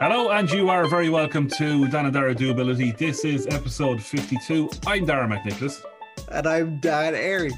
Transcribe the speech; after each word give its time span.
Hello, 0.00 0.30
and 0.30 0.50
you 0.50 0.68
are 0.70 0.86
very 0.86 1.08
welcome 1.08 1.48
to 1.48 1.86
Danadara 1.86 2.34
Doability. 2.34 2.96
This 2.96 3.24
is 3.24 3.46
episode 3.48 4.02
52. 4.02 4.70
I'm 4.86 5.04
Dara 5.06 5.26
McNicholas. 5.28 5.82
And 6.30 6.46
I'm 6.46 6.78
Dan 6.78 7.14
Airy. 7.14 7.52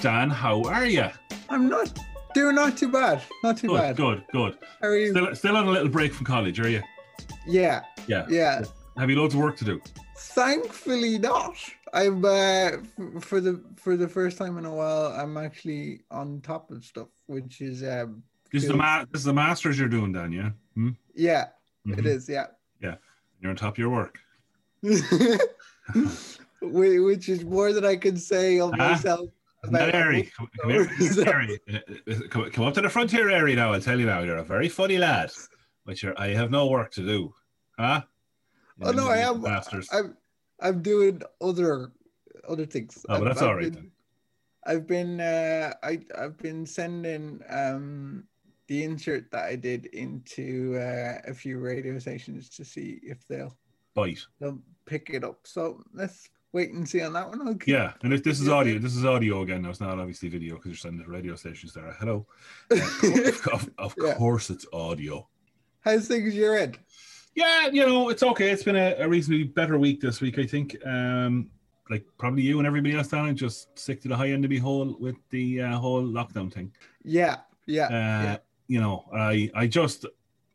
Dan, 0.00 0.30
how 0.30 0.62
are 0.64 0.86
you? 0.86 1.06
I'm 1.48 1.68
not 1.68 1.96
doing 2.34 2.54
not 2.56 2.76
too 2.76 2.90
bad. 2.90 3.22
Not 3.44 3.58
too 3.58 3.68
Good, 3.68 3.76
bad. 3.80 3.96
good, 3.96 4.24
good. 4.32 4.58
How 4.80 4.88
are 4.88 4.96
you? 4.96 5.10
Still, 5.10 5.34
still 5.34 5.56
on 5.56 5.68
a 5.68 5.70
little 5.70 5.88
break 5.88 6.12
from 6.12 6.26
college, 6.26 6.58
are 6.60 6.68
you? 6.68 6.82
yeah, 7.46 7.82
Yeah. 8.06 8.26
yeah. 8.28 8.62
Have 8.96 9.10
you 9.10 9.16
loads 9.16 9.34
of 9.34 9.40
work 9.40 9.56
to 9.58 9.64
do? 9.64 9.80
Thankfully 10.16 11.18
not. 11.18 11.54
I'm 11.94 12.24
uh, 12.24 12.28
f- 12.28 12.80
for 13.22 13.40
the 13.40 13.62
for 13.76 13.96
the 13.96 14.08
first 14.08 14.36
time 14.36 14.58
in 14.58 14.64
a 14.66 14.74
while. 14.74 15.06
I'm 15.06 15.36
actually 15.36 16.00
on 16.10 16.40
top 16.42 16.70
of 16.72 16.84
stuff, 16.84 17.06
which 17.26 17.60
is 17.60 17.82
um, 17.84 18.22
This 18.52 18.64
is 18.64 18.68
the 18.68 18.76
ma- 18.76 19.04
this 19.10 19.20
is 19.20 19.24
the 19.24 19.32
masters 19.32 19.78
you're 19.78 19.88
doing, 19.88 20.12
Dan. 20.12 20.32
Yeah. 20.32 20.50
Hmm? 20.74 20.90
yeah, 21.14 21.46
Mhm. 21.88 21.98
it 21.98 22.06
is. 22.06 22.28
Yeah. 22.28 22.46
Yeah. 22.80 22.96
You're 23.40 23.50
on 23.50 23.56
top 23.56 23.74
of 23.74 23.78
your 23.78 23.90
work. 23.90 24.18
Which 26.60 27.28
is 27.28 27.44
more 27.44 27.72
than 27.72 27.84
I 27.84 27.96
can 27.96 28.16
say 28.16 28.58
of 28.60 28.70
Ah, 28.74 28.76
myself. 28.76 29.30
Airy, 29.72 30.30
come, 30.36 30.48
come 30.60 30.70
here, 30.70 30.88
Is 31.00 31.16
that- 31.16 31.28
Airy. 31.28 31.58
Uh, 31.72 32.14
Come, 32.30 32.50
come 32.50 32.64
up 32.64 32.74
to 32.74 32.80
the 32.80 32.88
frontier, 32.88 33.28
Airy. 33.28 33.54
Now 33.56 33.72
I'll 33.72 33.80
tell 33.80 33.98
you 33.98 34.06
now. 34.06 34.20
You're 34.22 34.36
a 34.38 34.44
very 34.44 34.68
funny 34.68 34.98
lad, 34.98 35.30
but 35.84 36.00
you're. 36.02 36.18
I 36.18 36.28
have 36.28 36.50
no 36.50 36.66
work 36.68 36.90
to 36.92 37.02
do, 37.04 37.34
huh? 37.78 38.02
Oh 38.82 38.92
no, 38.92 39.08
I 39.08 39.18
am. 39.18 39.42
Masters. 39.42 39.88
I'm 39.92 40.16
I'm 40.60 40.80
doing 40.82 41.22
other 41.40 41.90
other 42.48 42.66
things. 42.66 43.04
Oh, 43.08 43.14
but 43.14 43.14
I've- 43.16 43.24
that's 43.26 43.42
I've 43.42 43.48
all 43.48 43.54
right 43.56 43.64
been- 43.64 43.74
then. 43.74 43.90
I've 44.66 44.86
been 44.86 45.20
uh, 45.20 45.72
I 45.82 46.00
I've 46.16 46.36
been 46.38 46.64
sending 46.66 47.40
um 47.50 48.24
the 48.68 48.84
insert 48.84 49.30
that 49.32 49.44
I 49.46 49.56
did 49.56 49.86
into 49.86 50.76
uh, 50.78 51.18
a 51.26 51.34
few 51.34 51.58
radio 51.58 51.98
stations 51.98 52.48
to 52.50 52.64
see 52.64 53.00
if 53.02 53.26
they'll 53.26 53.56
Bite. 53.94 54.20
they'll 54.40 54.60
pick 54.86 55.10
it 55.10 55.24
up. 55.24 55.40
So 55.44 55.82
let's 55.92 56.28
wait 56.52 56.72
and 56.72 56.88
see 56.88 57.02
on 57.02 57.12
that 57.14 57.28
one. 57.28 57.48
Okay. 57.48 57.72
Yeah, 57.72 57.92
and 58.02 58.12
if 58.12 58.22
this 58.22 58.40
is 58.40 58.48
audio, 58.48 58.78
this 58.78 58.94
is 58.94 59.04
audio 59.04 59.42
again. 59.42 59.62
Now 59.62 59.70
it's 59.70 59.80
not 59.80 59.98
obviously 59.98 60.28
video 60.28 60.54
because 60.56 60.70
you're 60.70 60.76
sending 60.76 61.04
to 61.04 61.10
radio 61.10 61.34
stations 61.34 61.72
there. 61.74 61.94
Hello. 61.98 62.26
of, 62.70 63.46
of- 63.52 63.70
of 63.78 63.94
Yeah. 64.02 64.14
course, 64.14 64.50
it's 64.50 64.66
audio. 64.72 65.26
How's 65.80 66.06
things 66.08 66.34
your 66.34 66.56
end? 66.56 66.78
Yeah, 67.34 67.68
you 67.68 67.86
know, 67.86 68.08
it's 68.08 68.22
okay. 68.22 68.50
It's 68.50 68.64
been 68.64 68.76
a, 68.76 68.96
a 68.98 69.08
reasonably 69.08 69.44
better 69.44 69.78
week 69.78 70.00
this 70.00 70.20
week, 70.20 70.38
I 70.38 70.46
think. 70.46 70.76
Um, 70.84 71.50
like 71.88 72.04
probably 72.18 72.42
you 72.42 72.58
and 72.58 72.66
everybody 72.66 72.94
else 72.96 73.08
down, 73.08 73.28
and 73.28 73.38
just 73.38 73.78
stick 73.78 74.02
to 74.02 74.08
the 74.08 74.16
high 74.16 74.30
end 74.30 74.44
of 74.44 74.50
the 74.50 74.58
hole 74.58 74.96
with 75.00 75.16
the 75.30 75.62
uh, 75.62 75.76
whole 75.78 76.02
lockdown 76.02 76.52
thing. 76.52 76.70
Yeah, 77.04 77.36
yeah, 77.66 77.86
Uh, 77.86 78.22
yeah. 78.22 78.36
You 78.68 78.80
know, 78.80 79.06
I 79.14 79.50
I 79.54 79.66
just 79.66 80.06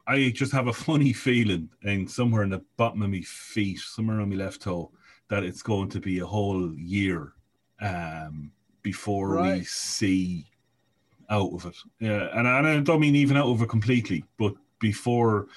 I 0.08 0.30
just 0.30 0.52
have 0.52 0.68
a 0.68 0.74
funny 0.88 1.14
feeling, 1.14 1.70
and 1.84 2.10
somewhere 2.10 2.44
in 2.44 2.50
the 2.50 2.64
bottom 2.78 3.02
of 3.02 3.10
my 3.10 3.22
feet, 3.22 3.80
somewhere 3.80 4.22
on 4.22 4.30
my 4.30 4.36
left 4.36 4.62
toe, 4.62 4.92
that 5.30 5.44
it's 5.44 5.62
going 5.64 5.90
to 5.90 6.00
be 6.00 6.20
a 6.20 6.26
whole 6.26 6.74
year 6.76 7.34
um, 7.82 8.52
before 8.82 9.42
we 9.42 9.64
see 9.64 10.46
out 11.30 11.52
of 11.54 11.66
it. 11.66 11.76
Yeah, 12.00 12.30
and, 12.38 12.48
I- 12.48 12.60
and 12.60 12.68
I 12.68 12.80
don't 12.82 13.00
mean 13.00 13.16
even 13.16 13.38
out 13.38 13.48
of 13.48 13.62
it 13.62 13.70
completely, 13.70 14.24
but 14.38 14.54
before 14.80 15.48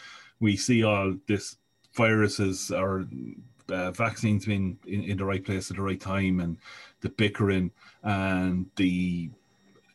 we 0.40 0.56
see 0.56 0.82
all 0.84 1.14
this 1.26 1.56
viruses 1.94 2.70
or 2.70 3.06
uh, 3.68 3.90
vaccines 3.90 4.46
being 4.46 4.78
in, 4.86 5.02
in 5.02 5.16
the 5.18 5.24
right 5.24 5.44
place 5.44 5.70
at 5.70 5.76
the 5.76 5.82
right 5.82 6.00
time, 6.00 6.40
and 6.40 6.56
the 7.00 7.08
bickering 7.10 7.70
and 8.04 8.66
the 8.76 9.30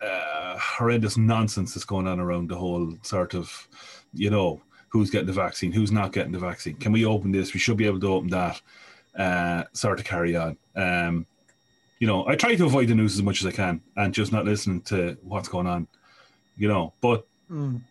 uh, 0.02 0.57
horrendous 0.57 1.17
nonsense 1.17 1.73
that's 1.73 1.85
going 1.85 2.07
on 2.07 2.19
around 2.19 2.49
the 2.49 2.55
whole 2.55 2.94
sort 3.02 3.35
of, 3.35 3.67
you 4.13 4.30
know, 4.30 4.61
who's 4.89 5.09
getting 5.09 5.27
the 5.27 5.33
vaccine, 5.33 5.71
who's 5.71 5.91
not 5.91 6.11
getting 6.11 6.31
the 6.31 6.39
vaccine. 6.39 6.76
Can 6.76 6.92
we 6.92 7.05
open 7.05 7.31
this? 7.31 7.53
We 7.53 7.59
should 7.59 7.77
be 7.77 7.86
able 7.86 7.99
to 7.99 8.14
open 8.14 8.30
that. 8.30 8.61
Uh, 9.17 9.64
sort 9.73 9.99
of 9.99 10.05
carry 10.05 10.36
on. 10.37 10.58
Um, 10.76 11.26
you 11.99 12.08
know, 12.08 12.26
I 12.27 12.36
try 12.36 12.55
to 12.55 12.65
avoid 12.65 12.87
the 12.87 12.95
news 12.95 13.15
as 13.15 13.21
much 13.21 13.42
as 13.42 13.48
I 13.48 13.52
can 13.52 13.81
and 13.98 14.14
just 14.14 14.31
not 14.31 14.45
listening 14.45 14.81
to 14.83 15.17
what's 15.21 15.49
going 15.49 15.67
on. 15.67 15.87
You 16.58 16.67
know, 16.67 16.93
but 17.02 17.26
Mm. 17.52 17.81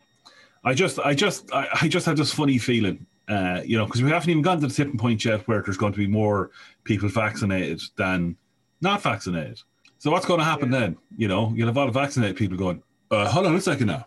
I 0.64 0.74
just, 0.74 0.98
I 0.98 1.14
just, 1.14 1.52
I, 1.52 1.68
I 1.82 1.88
just 1.88 2.06
have 2.06 2.16
this 2.16 2.32
funny 2.32 2.58
feeling, 2.58 3.06
uh, 3.28 3.60
you 3.64 3.76
know, 3.76 3.84
because 3.86 4.02
we 4.02 4.10
haven't 4.10 4.30
even 4.30 4.42
gotten 4.42 4.60
to 4.62 4.66
the 4.66 4.74
tipping 4.74 4.98
point 4.98 5.24
yet 5.24 5.46
where 5.46 5.62
there's 5.62 5.76
going 5.76 5.92
to 5.92 5.98
be 5.98 6.06
more 6.06 6.50
people 6.84 7.08
vaccinated 7.08 7.82
than 7.96 8.36
not 8.80 9.02
vaccinated. 9.02 9.60
So 10.00 10.10
what's 10.10 10.24
going 10.24 10.38
to 10.40 10.44
happen 10.46 10.70
then? 10.70 10.96
You 11.18 11.28
know, 11.28 11.52
you'll 11.54 11.66
have 11.66 11.76
all 11.76 11.84
the 11.84 11.92
vaccinated 11.92 12.34
people 12.34 12.56
going, 12.56 12.82
uh, 13.10 13.28
hold 13.28 13.44
on 13.46 13.54
a 13.54 13.60
second 13.60 13.88
now. 13.88 14.06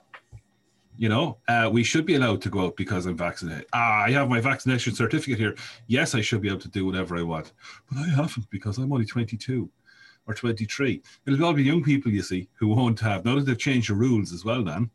You 0.97 1.07
know, 1.07 1.37
uh, 1.47 1.69
we 1.71 1.83
should 1.83 2.03
be 2.03 2.15
allowed 2.15 2.41
to 2.41 2.49
go 2.49 2.65
out 2.65 2.75
because 2.75 3.05
I'm 3.05 3.15
vaccinated. 3.15 3.67
Ah, 3.73 4.01
I 4.05 4.09
have 4.11 4.27
my 4.27 4.39
vaccination 4.41 4.95
certificate 4.95 5.37
here. 5.37 5.55
Yes, 5.85 6.15
I 6.15 6.21
should 6.21 6.41
be 6.41 6.47
able 6.49 6.61
to 6.61 6.67
do 6.67 6.83
whatever 6.87 7.15
I 7.15 7.21
want, 7.21 7.53
but 7.87 7.99
I 7.99 8.07
haven't 8.07 8.49
because 8.49 8.79
I'm 8.79 8.91
only 8.91 9.05
22 9.05 9.69
or 10.25 10.33
23. 10.33 10.99
It'll 11.27 11.45
all 11.45 11.53
be 11.53 11.63
young 11.63 11.83
people, 11.83 12.11
you 12.11 12.23
see, 12.23 12.49
who 12.55 12.69
won't 12.69 12.99
have. 13.01 13.23
Now 13.23 13.35
that 13.35 13.45
they've 13.45 13.57
changed 13.57 13.91
the 13.91 13.93
rules 13.93 14.33
as 14.33 14.43
well, 14.43 14.63
then 14.63 14.89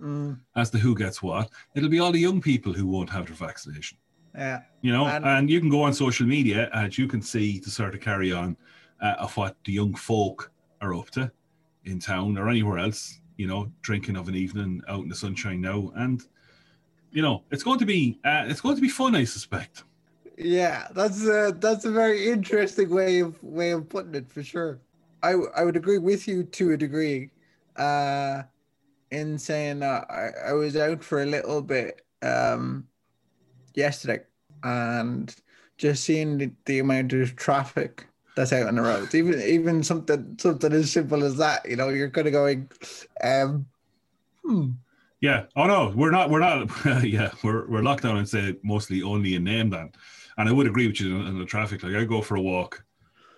Mm. 0.00 0.38
as 0.54 0.68
to 0.70 0.78
who 0.78 0.94
gets 0.94 1.22
what, 1.22 1.50
it'll 1.74 1.88
be 1.90 2.00
all 2.00 2.12
the 2.12 2.18
young 2.20 2.40
people 2.40 2.72
who 2.74 2.86
won't 2.86 3.08
have 3.10 3.26
their 3.26 3.34
vaccination. 3.34 3.96
Yeah, 4.34 4.60
You 4.82 4.92
know, 4.92 5.06
and, 5.06 5.24
And- 5.24 5.50
you 5.50 5.60
can 5.60 5.70
go 5.70 5.82
on 5.82 5.92
social 5.94 6.26
media 6.26 6.68
and 6.74 6.96
you 6.96 7.06
can 7.08 7.20
see 7.22 7.58
the 7.60 7.70
sort 7.70 7.94
of 7.94 8.00
carry 8.02 8.30
on 8.32 8.58
uh, 9.00 9.14
of 9.18 9.36
what 9.36 9.56
the 9.64 9.72
young 9.72 9.94
folk 9.94 10.50
are 10.80 10.94
up 10.94 11.10
to 11.10 11.30
in 11.84 11.98
town 11.98 12.36
or 12.38 12.48
anywhere 12.48 12.78
else. 12.78 13.20
You 13.36 13.46
know, 13.46 13.70
drinking 13.82 14.16
of 14.16 14.28
an 14.28 14.34
evening 14.34 14.82
out 14.88 15.02
in 15.02 15.08
the 15.08 15.14
sunshine 15.14 15.60
now, 15.60 15.92
and 15.96 16.22
you 17.12 17.22
know, 17.22 17.44
it's 17.50 17.62
going 17.62 17.78
to 17.78 17.86
be 17.86 18.18
uh, 18.24 18.44
it's 18.46 18.60
going 18.60 18.76
to 18.76 18.82
be 18.82 18.88
fun, 18.88 19.14
I 19.14 19.24
suspect. 19.24 19.84
yeah. 20.38 20.88
That's 20.94 21.26
a 21.26 21.54
that's 21.58 21.84
a 21.84 21.90
very 21.90 22.28
interesting 22.28 22.90
way 22.90 23.20
of 23.20 23.42
way 23.42 23.72
of 23.72 23.88
putting 23.88 24.14
it 24.14 24.30
for 24.30 24.42
sure. 24.42 24.80
I, 25.22 25.32
I 25.56 25.64
would 25.64 25.76
agree 25.76 25.98
with 25.98 26.28
you 26.28 26.44
to 26.44 26.72
a 26.72 26.76
degree, 26.76 27.30
uh, 27.76 28.42
in 29.10 29.38
saying 29.38 29.80
that 29.80 30.10
I, 30.10 30.50
I 30.50 30.52
was 30.52 30.76
out 30.76 31.02
for 31.02 31.22
a 31.22 31.26
little 31.26 31.62
bit 31.62 32.02
um 32.22 32.86
yesterday 33.74 34.20
and 34.62 35.34
just 35.78 36.04
seeing 36.04 36.38
the, 36.38 36.50
the 36.64 36.78
amount 36.78 37.12
of 37.12 37.36
traffic 37.36 38.06
that's 38.36 38.52
out 38.52 38.68
on 38.68 38.76
the 38.76 38.82
roads. 38.82 39.14
Even 39.14 39.40
even 39.42 39.82
something 39.82 40.36
something 40.38 40.72
as 40.72 40.92
simple 40.92 41.24
as 41.24 41.36
that, 41.38 41.68
you 41.68 41.74
know, 41.76 41.88
you're 41.88 42.10
kind 42.10 42.26
of 42.28 42.32
going, 42.32 42.70
um, 43.24 43.66
hmm, 44.44 44.70
Yeah. 45.20 45.46
Oh 45.56 45.66
no, 45.66 45.92
we're 45.96 46.10
not. 46.12 46.30
We're 46.30 46.38
not. 46.40 46.68
yeah, 47.04 47.32
we're 47.42 47.66
we're 47.66 47.82
locked 47.82 48.04
down 48.04 48.18
and 48.18 48.28
say 48.28 48.56
mostly 48.62 49.02
only 49.02 49.34
in 49.34 49.44
name 49.44 49.70
then. 49.70 49.90
And 50.38 50.48
I 50.48 50.52
would 50.52 50.66
agree 50.66 50.86
with 50.86 51.00
you 51.00 51.16
in, 51.16 51.26
on 51.26 51.38
the 51.38 51.44
traffic. 51.46 51.82
Like 51.82 51.94
I 51.96 52.04
go 52.04 52.20
for 52.20 52.36
a 52.36 52.42
walk 52.42 52.84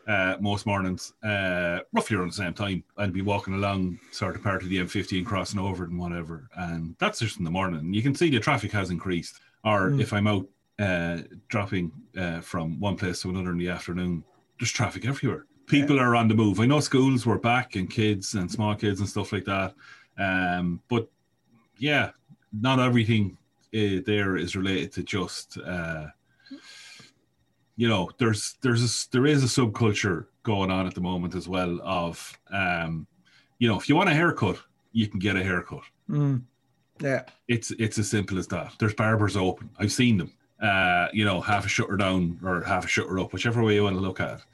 uh, 0.09 0.37
most 0.41 0.67
mornings, 0.67 1.13
uh, 1.23 1.81
roughly 1.93 2.17
around 2.17 2.29
the 2.31 2.35
same 2.35 2.55
time. 2.55 2.83
I'd 2.97 3.13
be 3.13 3.23
walking 3.23 3.55
along 3.55 4.01
sort 4.11 4.35
of 4.35 4.43
part 4.43 4.63
of 4.63 4.69
the 4.71 4.79
M50 4.79 5.19
and 5.19 5.27
crossing 5.27 5.61
over 5.61 5.85
it 5.85 5.91
and 5.91 5.99
whatever. 5.99 6.49
And 6.57 6.97
that's 6.99 7.19
just 7.21 7.39
in 7.39 7.45
the 7.45 7.51
morning. 7.51 7.93
You 7.95 8.03
can 8.03 8.15
see 8.15 8.31
the 8.31 8.41
traffic 8.41 8.73
has 8.73 8.91
increased. 8.91 9.39
Or 9.65 9.91
Mm. 9.91 10.01
if 10.01 10.13
I'm 10.13 10.27
out 10.27 10.49
uh, 10.79 11.19
dropping 11.49 11.93
uh, 12.17 12.41
from 12.41 12.81
one 12.81 12.97
place 12.97 13.21
to 13.23 13.29
another 13.31 13.51
in 13.51 13.59
the 13.59 13.69
afternoon, 13.69 14.25
there's 14.59 14.73
traffic 14.73 15.07
everywhere. 15.07 15.47
People 15.67 16.01
are 16.01 16.17
on 16.17 16.29
the 16.29 16.35
move. 16.35 16.61
I 16.61 16.67
know 16.67 16.81
schools 16.81 17.27
were 17.27 17.39
back 17.39 17.77
and 17.77 17.91
kids 17.91 18.35
and 18.35 18.51
small 18.51 18.75
kids 18.75 19.01
and 19.01 19.09
stuff 19.09 19.33
like 19.33 19.45
that. 19.45 19.75
Um, 20.19 20.81
but 20.89 21.09
yeah, 21.77 22.11
not 22.53 22.81
everything 22.81 23.37
uh, 23.75 24.01
there 24.07 24.37
is 24.37 24.57
related 24.57 24.93
to 24.93 25.03
just 25.03 25.59
uh, 25.59 26.07
you 27.77 27.89
know 27.89 28.11
there's 28.19 28.57
there's 28.63 28.83
a, 28.83 29.11
there 29.13 29.27
is 29.27 29.45
a 29.45 29.47
subculture 29.47 30.27
going 30.43 30.71
on 30.71 30.87
at 30.87 30.95
the 30.95 31.01
moment 31.01 31.35
as 31.35 31.49
well 31.49 31.81
of 31.83 32.39
um, 32.51 33.07
you 33.59 33.69
know 33.69 33.79
if 33.79 33.89
you 33.89 33.97
want 33.97 34.09
a 34.09 34.15
haircut 34.15 34.59
you 34.93 35.07
can 35.07 35.19
get 35.19 35.37
a 35.37 35.43
haircut 35.43 35.83
hmm, 36.07 36.37
yeah, 37.01 37.23
it's 37.47 37.71
it's 37.73 37.99
as 37.99 38.09
simple 38.09 38.39
as 38.39 38.47
that 38.49 38.73
there's 38.79 38.95
barbers 38.95 39.37
open 39.37 39.71
i've 39.79 39.93
seen 39.93 40.17
them 40.17 40.33
uh, 40.63 41.09
you 41.13 41.25
know 41.25 41.41
half 41.41 41.65
a 41.65 41.69
shutter 41.69 41.97
down 41.97 42.39
or 42.43 42.63
half 42.63 42.85
a 42.85 42.89
shutter 42.89 43.19
up 43.19 43.33
whichever 43.33 43.63
way 43.63 43.75
you 43.75 43.85
want 43.85 43.97
to 43.97 44.03
look 44.03 44.21
at 44.21 44.39
it 44.39 44.45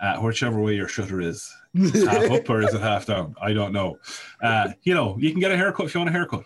uh, 0.00 0.18
whichever 0.18 0.60
way 0.60 0.74
your 0.74 0.88
shutter 0.88 1.20
is 1.20 1.54
half 1.74 2.30
up 2.30 2.48
or 2.48 2.62
is 2.62 2.74
it 2.74 2.80
half 2.80 3.06
down? 3.06 3.34
I 3.40 3.52
don't 3.52 3.72
know. 3.72 3.98
Uh, 4.42 4.72
you 4.82 4.94
know, 4.94 5.16
you 5.18 5.30
can 5.30 5.40
get 5.40 5.50
a 5.50 5.56
haircut 5.56 5.86
if 5.86 5.94
you 5.94 6.00
want 6.00 6.10
a 6.10 6.12
haircut. 6.12 6.44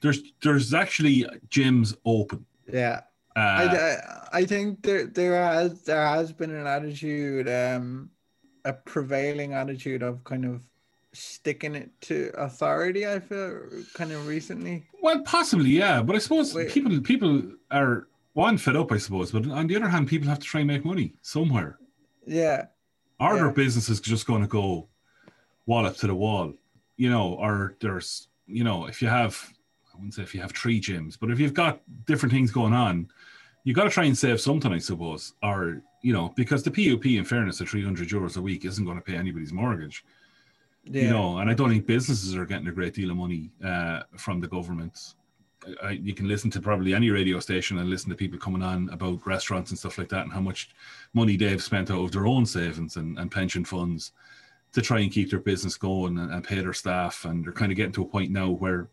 There's 0.00 0.20
there's 0.42 0.74
actually 0.74 1.26
gyms 1.48 1.96
open. 2.04 2.44
yeah. 2.72 3.02
Uh, 3.34 3.38
I, 3.38 3.64
I 3.64 4.40
I 4.40 4.44
think 4.44 4.82
there 4.82 5.06
there 5.06 5.42
has 5.42 5.82
there 5.82 6.06
has 6.06 6.32
been 6.32 6.50
an 6.50 6.66
attitude, 6.66 7.48
um, 7.48 8.10
a 8.64 8.74
prevailing 8.74 9.54
attitude 9.54 10.02
of 10.02 10.22
kind 10.24 10.44
of 10.44 10.62
sticking 11.14 11.74
it 11.74 11.90
to 12.02 12.30
authority. 12.36 13.06
I 13.06 13.20
feel 13.20 13.60
kind 13.94 14.12
of 14.12 14.26
recently. 14.26 14.84
well, 15.00 15.22
possibly, 15.22 15.70
yeah. 15.70 16.02
But 16.02 16.16
I 16.16 16.18
suppose 16.18 16.54
Wait. 16.54 16.70
people 16.70 17.00
people 17.00 17.42
are 17.70 18.08
one 18.34 18.56
fed 18.58 18.76
up, 18.76 18.92
I 18.92 18.98
suppose. 18.98 19.30
But 19.32 19.46
on 19.50 19.66
the 19.66 19.76
other 19.76 19.88
hand, 19.88 20.08
people 20.08 20.28
have 20.28 20.38
to 20.38 20.46
try 20.46 20.60
and 20.60 20.68
make 20.68 20.84
money 20.84 21.14
somewhere. 21.22 21.78
Yeah, 22.26 22.66
Are 23.20 23.36
Yeah. 23.36 23.42
their 23.44 23.52
businesses 23.52 24.00
just 24.00 24.26
going 24.26 24.42
to 24.42 24.48
go 24.48 24.88
wallop 25.66 25.96
to 25.98 26.06
the 26.06 26.14
wall? 26.14 26.54
You 26.96 27.10
know, 27.10 27.34
or 27.34 27.76
there's 27.80 28.28
you 28.46 28.64
know, 28.64 28.86
if 28.86 29.00
you 29.02 29.08
have 29.08 29.52
I 29.92 29.96
wouldn't 29.96 30.14
say 30.14 30.22
if 30.22 30.34
you 30.34 30.40
have 30.40 30.52
three 30.52 30.80
gyms, 30.80 31.18
but 31.20 31.30
if 31.30 31.38
you've 31.38 31.54
got 31.54 31.80
different 32.06 32.32
things 32.32 32.50
going 32.50 32.72
on, 32.72 33.08
you 33.64 33.74
got 33.74 33.84
to 33.84 33.90
try 33.90 34.04
and 34.04 34.16
save 34.16 34.40
something, 34.40 34.72
I 34.72 34.78
suppose. 34.78 35.34
Or 35.42 35.82
you 36.02 36.12
know, 36.12 36.32
because 36.36 36.62
the 36.62 36.70
PUP, 36.70 37.06
in 37.06 37.24
fairness, 37.24 37.60
at 37.60 37.68
300 37.68 38.08
euros 38.08 38.36
a 38.36 38.42
week 38.42 38.64
isn't 38.64 38.84
going 38.84 38.96
to 38.96 39.02
pay 39.04 39.14
anybody's 39.16 39.52
mortgage. 39.52 40.04
Yeah. 40.84 41.02
You 41.02 41.10
know, 41.10 41.38
and 41.38 41.48
I 41.48 41.54
don't 41.54 41.68
think 41.70 41.86
businesses 41.86 42.34
are 42.34 42.44
getting 42.46 42.66
a 42.66 42.72
great 42.72 42.94
deal 42.94 43.10
of 43.12 43.16
money 43.16 43.50
uh, 43.64 44.02
from 44.16 44.40
the 44.40 44.48
government. 44.48 45.14
I, 45.82 45.90
you 45.90 46.14
can 46.14 46.28
listen 46.28 46.50
to 46.52 46.60
probably 46.60 46.94
any 46.94 47.10
radio 47.10 47.38
station 47.40 47.78
and 47.78 47.88
listen 47.88 48.10
to 48.10 48.16
people 48.16 48.38
coming 48.38 48.62
on 48.62 48.88
about 48.90 49.26
restaurants 49.26 49.70
and 49.70 49.78
stuff 49.78 49.98
like 49.98 50.08
that 50.10 50.24
and 50.24 50.32
how 50.32 50.40
much 50.40 50.70
money 51.14 51.36
they've 51.36 51.62
spent 51.62 51.90
out 51.90 52.02
of 52.02 52.12
their 52.12 52.26
own 52.26 52.46
savings 52.46 52.96
and, 52.96 53.18
and 53.18 53.30
pension 53.30 53.64
funds 53.64 54.12
to 54.72 54.80
try 54.80 55.00
and 55.00 55.12
keep 55.12 55.30
their 55.30 55.40
business 55.40 55.76
going 55.76 56.18
and, 56.18 56.32
and, 56.32 56.44
pay 56.44 56.60
their 56.60 56.72
staff. 56.72 57.24
And 57.24 57.44
they're 57.44 57.52
kind 57.52 57.70
of 57.70 57.76
getting 57.76 57.92
to 57.92 58.02
a 58.02 58.06
point 58.06 58.30
now 58.30 58.50
where 58.50 58.88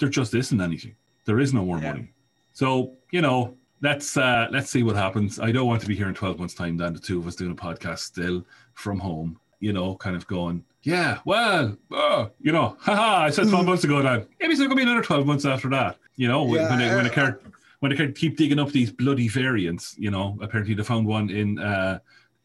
there 0.00 0.08
just 0.08 0.34
isn't 0.34 0.60
anything. 0.60 0.96
There 1.24 1.38
is 1.38 1.52
no 1.52 1.64
more 1.64 1.78
yeah. 1.78 1.92
money. 1.92 2.12
So, 2.52 2.94
you 3.10 3.20
know, 3.20 3.54
let's 3.82 4.16
uh, 4.16 4.48
let's 4.50 4.70
see 4.70 4.82
what 4.82 4.96
happens. 4.96 5.38
I 5.38 5.52
don't 5.52 5.66
want 5.66 5.80
to 5.82 5.86
be 5.86 5.96
here 5.96 6.08
in 6.08 6.14
12 6.14 6.38
months' 6.38 6.54
time, 6.54 6.76
then 6.76 6.94
the 6.94 6.98
two 6.98 7.18
of 7.18 7.26
us 7.26 7.36
doing 7.36 7.52
a 7.52 7.54
podcast 7.54 8.00
still 8.00 8.44
from 8.74 8.98
home, 8.98 9.38
you 9.60 9.72
know, 9.72 9.94
kind 9.96 10.16
of 10.16 10.26
going, 10.26 10.64
yeah, 10.82 11.18
well, 11.24 11.76
uh, 11.92 12.28
you 12.40 12.52
know, 12.52 12.76
haha, 12.80 13.24
I 13.24 13.30
said 13.30 13.48
12 13.48 13.66
months 13.66 13.84
ago 13.84 14.00
that 14.02 14.28
maybe 14.40 14.52
it's 14.52 14.60
going 14.60 14.70
to 14.70 14.76
be 14.76 14.82
another 14.82 15.02
12 15.02 15.26
months 15.26 15.44
after 15.44 15.68
that, 15.70 15.98
you 16.16 16.28
know, 16.28 16.46
yeah, 16.46 16.68
when, 16.68 16.78
they, 16.78 16.94
when, 16.94 17.92
they 17.92 17.96
when 17.96 18.14
keep 18.14 18.36
digging 18.36 18.58
up 18.58 18.70
these 18.70 18.90
bloody 18.92 19.28
variants, 19.28 19.96
you 19.98 20.10
know, 20.10 20.38
apparently 20.40 20.74
they 20.74 20.82
found 20.82 21.06
one 21.06 21.30
in, 21.30 21.58
uh, 21.58 21.98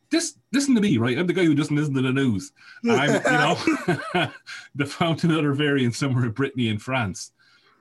this, 0.09 0.37
listen 0.51 0.75
to 0.75 0.81
me, 0.81 0.97
right? 0.97 1.17
I'm 1.17 1.27
the 1.27 1.33
guy 1.33 1.43
who 1.43 1.55
doesn't 1.55 1.75
listen 1.75 1.93
to 1.95 2.01
the 2.01 2.11
news. 2.11 2.51
I'm, 2.87 3.13
you 4.13 4.23
know, 4.23 4.31
they 4.75 4.85
found 4.85 5.23
another 5.23 5.53
variant 5.53 5.95
somewhere 5.95 6.25
in 6.25 6.31
Brittany 6.31 6.69
in 6.69 6.79
France 6.79 7.31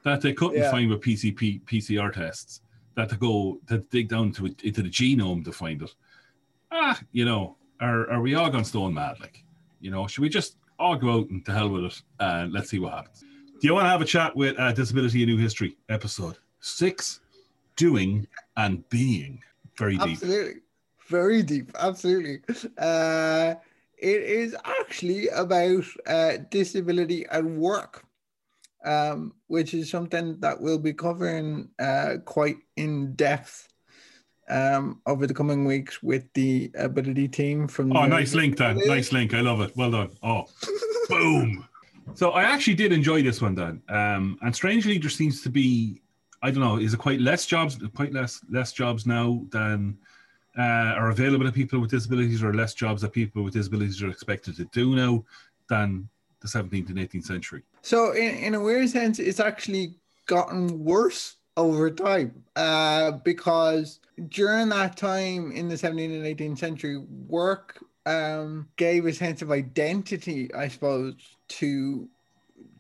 that 0.04 0.20
they 0.20 0.32
couldn't 0.32 0.58
yeah. 0.58 0.70
find 0.70 0.90
with 0.90 1.00
PCP, 1.00 1.62
PCR 1.64 2.12
tests, 2.12 2.62
that 2.96 3.08
to 3.10 3.16
go, 3.16 3.58
to 3.68 3.78
dig 3.78 4.08
down 4.08 4.32
to 4.32 4.46
into 4.46 4.82
the 4.82 4.88
genome 4.88 5.44
to 5.44 5.52
find 5.52 5.82
it. 5.82 5.94
Ah, 6.70 6.98
you 7.12 7.24
know, 7.24 7.56
are, 7.80 8.10
are 8.10 8.20
we 8.20 8.34
all 8.34 8.50
gone 8.50 8.64
stone 8.64 8.94
mad? 8.94 9.20
Like, 9.20 9.44
you 9.82 9.90
know, 9.90 10.06
should 10.06 10.22
we 10.22 10.28
just 10.28 10.56
all 10.78 10.96
go 10.96 11.10
out 11.18 11.28
and 11.28 11.44
to 11.44 11.52
hell 11.52 11.68
with 11.68 11.84
it 11.84 12.02
and 12.20 12.52
let's 12.52 12.70
see 12.70 12.78
what 12.78 12.94
happens? 12.94 13.20
Do 13.20 13.68
you 13.68 13.74
want 13.74 13.84
to 13.84 13.90
have 13.90 14.00
a 14.00 14.06
chat 14.06 14.34
with 14.34 14.58
uh, 14.58 14.72
Disability: 14.72 15.22
A 15.22 15.26
New 15.26 15.36
History 15.36 15.76
episode 15.88 16.38
six? 16.60 17.20
Doing 17.76 18.26
and 18.56 18.88
being. 18.90 19.42
Very 19.76 19.96
deep. 19.96 20.10
Absolutely. 20.22 20.60
Very 21.08 21.42
deep. 21.42 21.70
Absolutely. 21.78 22.40
Uh, 22.78 23.54
it 23.98 24.22
is 24.22 24.54
actually 24.64 25.28
about 25.28 25.84
uh, 26.06 26.32
disability 26.50 27.24
at 27.30 27.44
work, 27.44 28.04
um, 28.84 29.32
which 29.46 29.74
is 29.74 29.90
something 29.90 30.38
that 30.40 30.60
we'll 30.60 30.78
be 30.78 30.92
covering 30.92 31.70
uh, 31.78 32.16
quite 32.24 32.58
in 32.76 33.14
depth 33.14 33.68
um, 34.52 35.00
over 35.06 35.26
the 35.26 35.34
coming 35.34 35.64
weeks 35.64 36.02
with 36.02 36.30
the 36.34 36.70
ability 36.76 37.28
team 37.28 37.66
from. 37.66 37.96
Oh, 37.96 38.06
nice 38.06 38.34
link, 38.34 38.56
Dan. 38.56 38.78
Nice 38.86 39.12
link. 39.12 39.34
I 39.34 39.40
love 39.40 39.60
it. 39.60 39.74
Well 39.76 39.90
done. 39.90 40.10
Oh, 40.22 40.44
boom. 41.08 41.66
So 42.14 42.30
I 42.30 42.42
actually 42.42 42.74
did 42.74 42.92
enjoy 42.92 43.22
this 43.22 43.40
one, 43.40 43.54
Dan. 43.54 43.82
Um, 43.88 44.38
and 44.42 44.54
strangely, 44.54 44.98
there 44.98 45.10
seems 45.10 45.42
to 45.42 45.48
be, 45.48 46.02
I 46.42 46.50
don't 46.50 46.60
know, 46.60 46.76
is 46.78 46.92
it 46.92 46.98
quite 46.98 47.20
less 47.20 47.46
jobs, 47.46 47.78
quite 47.94 48.12
less 48.12 48.40
less 48.50 48.72
jobs 48.72 49.06
now 49.06 49.42
than 49.50 49.96
uh, 50.58 50.94
are 51.00 51.10
available 51.10 51.46
to 51.46 51.52
people 51.52 51.80
with 51.80 51.90
disabilities, 51.90 52.42
or 52.42 52.52
less 52.52 52.74
jobs 52.74 53.02
that 53.02 53.12
people 53.12 53.42
with 53.42 53.54
disabilities 53.54 54.02
are 54.02 54.10
expected 54.10 54.56
to 54.56 54.64
do 54.66 54.94
now 54.94 55.24
than 55.68 56.08
the 56.40 56.48
17th 56.48 56.88
and 56.90 56.98
18th 56.98 57.24
century. 57.24 57.62
So, 57.82 58.12
in, 58.12 58.34
in 58.36 58.54
a 58.54 58.60
weird 58.60 58.90
sense, 58.90 59.18
it's 59.18 59.40
actually 59.40 59.94
gotten 60.26 60.84
worse 60.84 61.36
over 61.56 61.90
time 61.90 62.42
uh, 62.56 63.12
because 63.12 64.00
during 64.28 64.68
that 64.70 64.96
time 64.96 65.52
in 65.52 65.68
the 65.68 65.74
17th 65.74 66.14
and 66.14 66.38
18th 66.38 66.58
century, 66.58 66.98
work 67.28 67.78
um, 68.06 68.68
gave 68.76 69.06
a 69.06 69.12
sense 69.12 69.42
of 69.42 69.50
identity, 69.50 70.52
I 70.54 70.68
suppose, 70.68 71.14
to 71.48 72.08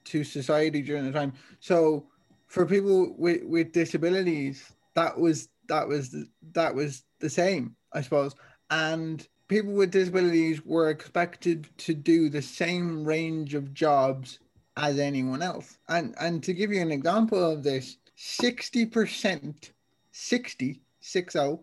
to 0.04 0.24
society 0.24 0.82
during 0.82 1.04
the 1.04 1.12
time. 1.12 1.32
So 1.60 2.06
for 2.48 2.66
people 2.66 3.14
with, 3.16 3.44
with 3.44 3.72
disabilities, 3.72 4.72
that 4.94 5.18
was 5.18 5.48
that 5.68 5.86
was 5.86 6.14
that 6.52 6.74
was 6.74 7.04
the 7.20 7.30
same, 7.30 7.76
I 7.92 8.02
suppose. 8.02 8.34
And 8.70 9.26
people 9.48 9.72
with 9.72 9.90
disabilities 9.90 10.64
were 10.64 10.90
expected 10.90 11.68
to 11.78 11.94
do 11.94 12.28
the 12.28 12.42
same 12.42 13.04
range 13.04 13.54
of 13.54 13.72
jobs 13.72 14.38
as 14.76 14.98
anyone 14.98 15.42
else. 15.42 15.78
And 15.88 16.14
and 16.20 16.42
to 16.42 16.52
give 16.52 16.72
you 16.72 16.80
an 16.80 16.92
example 16.92 17.42
of 17.42 17.62
this, 17.62 17.96
60%, 18.16 19.70
60, 20.10 20.80
60 21.00 21.58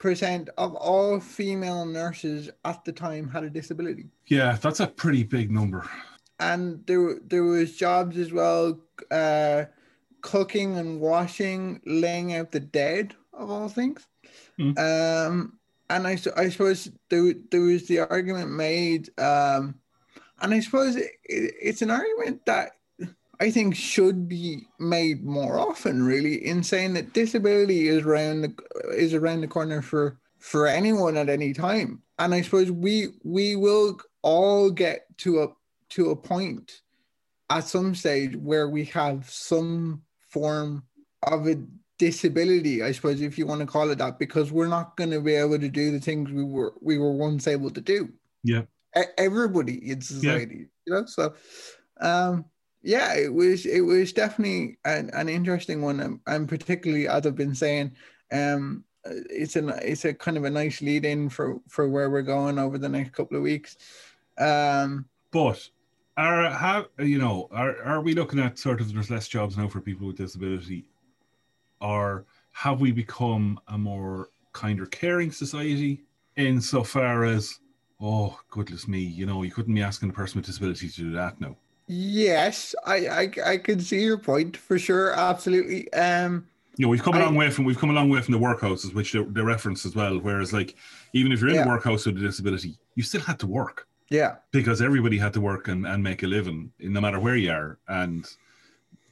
percent 0.00 0.48
of 0.56 0.74
all 0.74 1.20
female 1.20 1.84
nurses 1.84 2.50
at 2.64 2.84
the 2.84 2.92
time 2.92 3.28
had 3.28 3.44
a 3.44 3.50
disability. 3.50 4.06
Yeah, 4.26 4.56
that's 4.60 4.80
a 4.80 4.86
pretty 4.86 5.22
big 5.22 5.52
number. 5.52 5.88
And 6.40 6.84
there, 6.86 7.20
there 7.26 7.44
was 7.44 7.76
jobs 7.76 8.16
as 8.16 8.32
well, 8.32 8.80
uh, 9.10 9.66
cooking 10.22 10.78
and 10.78 11.00
washing, 11.00 11.80
laying 11.84 12.34
out 12.34 12.50
the 12.50 12.60
dead 12.60 13.14
of 13.34 13.50
all 13.50 13.68
things. 13.68 14.06
Mm. 14.58 14.78
Um, 14.78 15.58
and 15.90 16.06
I, 16.06 16.18
I 16.36 16.48
suppose 16.48 16.90
there, 17.10 17.34
there 17.50 17.60
was 17.60 17.86
the 17.86 18.00
argument 18.00 18.50
made, 18.50 19.10
um, 19.20 19.74
and 20.40 20.54
I 20.54 20.60
suppose 20.60 20.96
it, 20.96 21.10
it, 21.24 21.54
it's 21.60 21.82
an 21.82 21.90
argument 21.90 22.46
that 22.46 22.72
I 23.40 23.50
think 23.50 23.74
should 23.74 24.28
be 24.28 24.66
made 24.78 25.24
more 25.24 25.58
often, 25.58 26.02
really, 26.02 26.46
in 26.46 26.62
saying 26.62 26.92
that 26.94 27.14
disability 27.14 27.88
is 27.88 28.04
around 28.04 28.42
the 28.42 28.54
is 28.94 29.14
around 29.14 29.40
the 29.40 29.48
corner 29.48 29.80
for 29.80 30.18
for 30.38 30.66
anyone 30.66 31.16
at 31.16 31.30
any 31.30 31.54
time. 31.54 32.02
And 32.18 32.34
I 32.34 32.42
suppose 32.42 32.70
we 32.70 33.08
we 33.24 33.56
will 33.56 33.98
all 34.22 34.70
get 34.70 35.06
to 35.18 35.42
a 35.42 35.48
to 35.90 36.10
a 36.10 36.16
point 36.16 36.82
at 37.48 37.64
some 37.64 37.94
stage 37.94 38.36
where 38.36 38.68
we 38.68 38.84
have 38.86 39.28
some 39.28 40.02
form 40.28 40.84
of 41.22 41.48
a 41.48 41.56
disability, 41.98 42.82
I 42.82 42.92
suppose, 42.92 43.20
if 43.20 43.36
you 43.38 43.46
want 43.46 43.60
to 43.60 43.66
call 43.66 43.90
it 43.90 43.98
that, 43.98 44.18
because 44.18 44.52
we're 44.52 44.68
not 44.68 44.96
going 44.96 45.10
to 45.10 45.20
be 45.20 45.34
able 45.34 45.58
to 45.58 45.68
do 45.68 45.90
the 45.90 46.00
things 46.00 46.30
we 46.30 46.44
were 46.44 46.74
we 46.80 46.98
were 46.98 47.12
once 47.12 47.46
able 47.46 47.70
to 47.70 47.80
do. 47.80 48.10
Yeah, 48.42 48.62
everybody 49.16 49.90
in 49.90 50.00
society, 50.02 50.56
yeah. 50.56 50.64
you 50.86 50.92
know. 50.92 51.06
So, 51.06 51.34
um, 52.00 52.44
yeah, 52.82 53.14
it 53.14 53.32
was 53.32 53.66
it 53.66 53.82
was 53.82 54.12
definitely 54.12 54.78
an, 54.84 55.10
an 55.12 55.28
interesting 55.28 55.82
one, 55.82 56.00
and, 56.00 56.20
and 56.26 56.48
particularly 56.48 57.08
as 57.08 57.26
I've 57.26 57.36
been 57.36 57.54
saying, 57.54 57.92
um, 58.32 58.84
it's 59.04 59.56
a 59.56 59.68
it's 59.82 60.04
a 60.04 60.14
kind 60.14 60.36
of 60.36 60.44
a 60.44 60.50
nice 60.50 60.80
lead 60.80 61.04
in 61.04 61.28
for 61.28 61.60
for 61.68 61.88
where 61.88 62.10
we're 62.10 62.22
going 62.22 62.58
over 62.58 62.78
the 62.78 62.88
next 62.88 63.12
couple 63.12 63.36
of 63.36 63.42
weeks. 63.42 63.76
Um, 64.38 65.06
but 65.30 65.68
are 66.16 66.50
how 66.50 66.86
you 66.98 67.18
know 67.18 67.48
are 67.52 67.82
are 67.82 68.00
we 68.00 68.14
looking 68.14 68.40
at 68.40 68.58
sort 68.58 68.80
of 68.80 68.92
there's 68.92 69.10
less 69.10 69.28
jobs 69.28 69.58
now 69.58 69.68
for 69.68 69.80
people 69.80 70.06
with 70.06 70.16
disability, 70.16 70.86
or 71.80 72.24
have 72.52 72.80
we 72.80 72.92
become 72.92 73.60
a 73.68 73.76
more 73.78 74.30
kinder, 74.52 74.86
caring 74.86 75.30
society 75.30 76.02
insofar 76.36 77.24
as 77.24 77.58
oh 78.00 78.38
goodness 78.48 78.88
me, 78.88 79.00
you 79.00 79.26
know 79.26 79.42
you 79.42 79.50
couldn't 79.50 79.74
be 79.74 79.82
asking 79.82 80.08
a 80.08 80.12
person 80.12 80.38
with 80.38 80.46
disability 80.46 80.88
to 80.88 80.96
do 80.96 81.10
that 81.12 81.38
now. 81.40 81.56
Yes, 81.92 82.76
I, 82.86 83.08
I 83.08 83.30
I 83.44 83.56
can 83.56 83.80
see 83.80 84.00
your 84.04 84.16
point 84.16 84.56
for 84.56 84.78
sure. 84.78 85.12
Absolutely. 85.12 85.92
Um, 85.92 86.46
you 86.76 86.86
know, 86.86 86.88
we've 86.88 87.02
come 87.02 87.16
a 87.16 87.18
long 87.18 87.34
way 87.34 87.50
from 87.50 87.64
we've 87.64 87.78
come 87.78 87.90
a 87.90 87.92
long 87.92 88.08
way 88.08 88.20
from 88.22 88.32
the 88.32 88.38
workhouses, 88.38 88.94
which 88.94 89.12
they, 89.12 89.20
they 89.24 89.40
reference 89.40 89.84
as 89.84 89.96
well. 89.96 90.16
Whereas, 90.20 90.52
like, 90.52 90.76
even 91.14 91.32
if 91.32 91.40
you're 91.40 91.50
in 91.50 91.56
yeah. 91.56 91.64
a 91.64 91.68
workhouse 91.68 92.06
with 92.06 92.16
a 92.16 92.20
disability, 92.20 92.78
you 92.94 93.02
still 93.02 93.22
had 93.22 93.40
to 93.40 93.48
work. 93.48 93.88
Yeah. 94.08 94.36
Because 94.52 94.80
everybody 94.80 95.18
had 95.18 95.32
to 95.32 95.40
work 95.40 95.66
and, 95.66 95.84
and 95.84 96.00
make 96.00 96.22
a 96.22 96.28
living, 96.28 96.70
no 96.78 97.00
matter 97.00 97.18
where 97.18 97.34
you 97.34 97.50
are. 97.50 97.78
And 97.88 98.24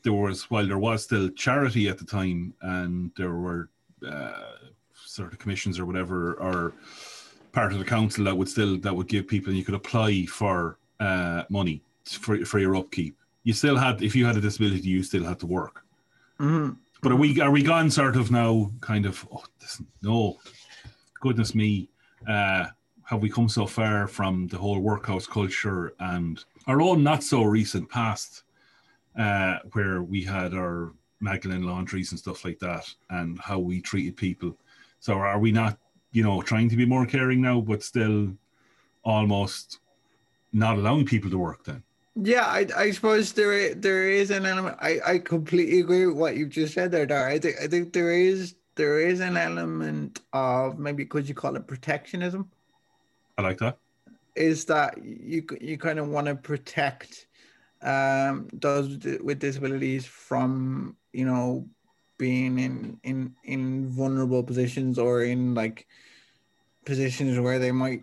there 0.05 0.13
was, 0.13 0.49
while 0.49 0.67
there 0.67 0.79
was 0.79 1.03
still 1.03 1.31
charity 1.31 1.89
at 1.89 1.99
the 1.99 2.05
time, 2.05 2.55
and 2.63 3.11
there 3.17 3.35
were 3.35 3.71
uh, 4.07 4.53
sort 4.95 5.33
of 5.33 5.41
commissions 5.41 5.81
or 5.81 5.85
whatever, 5.85 6.35
or 6.35 6.75
part 7.51 7.73
of 7.73 7.81
the 7.81 7.85
council 7.85 8.25
that 8.27 8.37
would 8.37 8.49
still 8.49 8.79
that 8.79 8.95
would 8.95 9.09
give 9.09 9.27
people, 9.27 9.49
and 9.49 9.59
you 9.59 9.65
could 9.65 9.75
apply 9.75 10.27
for 10.27 10.79
uh, 11.01 11.43
money 11.49 11.83
for 12.15 12.45
for 12.45 12.59
your 12.59 12.77
upkeep. 12.77 13.17
You 13.45 13.55
still 13.55 13.77
had, 13.77 14.03
if 14.03 14.15
you 14.15 14.27
had 14.27 14.37
a 14.37 14.41
disability, 14.41 14.89
you 14.89 15.03
still 15.03 15.25
had 15.25 15.39
to 15.41 15.47
work. 15.47 15.85
Mm-hmm. 16.39 16.75
But 17.01 17.13
are 17.13 17.17
we 17.17 17.41
are 17.41 17.51
we 17.51 17.63
gone 17.63 17.91
sort 17.91 18.17
of 18.17 18.31
now? 18.31 18.71
Kind 18.81 19.07
of. 19.07 19.27
Oh, 19.33 19.45
this, 19.61 19.81
no, 20.03 20.39
goodness 21.21 21.55
me. 21.55 21.89
Uh, 22.27 22.67
have 23.05 23.23
we 23.23 23.31
come 23.31 23.49
so 23.49 23.65
far 23.65 24.07
from 24.07 24.49
the 24.49 24.59
whole 24.59 24.81
workhouse 24.81 25.27
culture 25.27 25.95
and 26.01 26.45
our 26.67 26.83
own 26.83 27.03
not 27.03 27.23
so 27.23 27.43
recent 27.43 27.89
past, 27.89 28.43
uh, 29.19 29.59
where 29.73 30.03
we 30.03 30.23
had 30.23 30.53
our 30.53 30.93
Magdalene 31.21 31.63
laundries 31.63 32.11
and 32.11 32.19
stuff 32.19 32.45
like 32.45 32.59
that, 32.59 32.87
and 33.09 33.39
how 33.41 33.59
we 33.59 33.81
treated 33.81 34.17
people. 34.17 34.57
So 35.01 35.15
are 35.15 35.39
we 35.39 35.53
not, 35.53 35.79
you 36.13 36.23
know, 36.23 36.43
trying 36.43 36.69
to 36.69 36.77
be 36.77 36.85
more 36.85 37.07
caring 37.07 37.41
now, 37.41 37.61
but 37.61 37.83
still 37.83 38.35
almost 39.05 39.79
not 40.53 40.77
allowing 40.77 41.07
people 41.07 41.31
to 41.31 41.39
work 41.39 41.65
then? 41.65 41.83
Yeah, 42.21 42.47
I, 42.47 42.67
I 42.77 42.91
suppose 42.91 43.33
there 43.33 43.53
is, 43.53 43.77
there 43.77 44.11
is 44.11 44.31
an 44.31 44.45
element. 44.45 44.77
I, 44.81 44.99
I 45.07 45.19
completely 45.19 45.79
agree 45.79 46.07
with 46.07 46.17
what 46.17 46.37
you've 46.37 46.51
just 46.51 46.75
said 46.75 46.91
there, 46.91 47.07
Dar. 47.07 47.29
I 47.29 47.39
think 47.39 47.57
I 47.63 47.69
think 47.69 47.93
there 47.93 48.11
is 48.11 48.57
there 48.75 48.99
is 48.99 49.21
an 49.21 49.37
element 49.37 50.21
of 50.33 50.81
maybe 50.81 51.05
could 51.05 51.29
you 51.29 51.35
call 51.35 51.55
it 51.55 51.69
protectionism? 51.69 52.51
I 53.37 53.43
like 53.43 53.59
that. 53.59 53.79
Is 54.35 54.65
that 54.65 54.99
you 55.05 55.47
you 55.61 55.79
kind 55.79 56.01
of 56.01 56.09
want 56.09 56.27
to 56.27 56.35
protect 56.35 57.29
um, 57.83 58.49
those 58.53 58.99
with 59.23 59.39
disabilities 59.39 60.05
from 60.05 60.97
you 61.13 61.25
know 61.25 61.69
being 62.19 62.59
in 62.59 62.99
in 63.05 63.35
in 63.45 63.87
vulnerable 63.87 64.43
positions 64.43 64.99
or 64.99 65.23
in 65.23 65.55
like 65.55 65.87
positions 66.85 67.39
where 67.39 67.61
they 67.61 67.71
might 67.71 68.03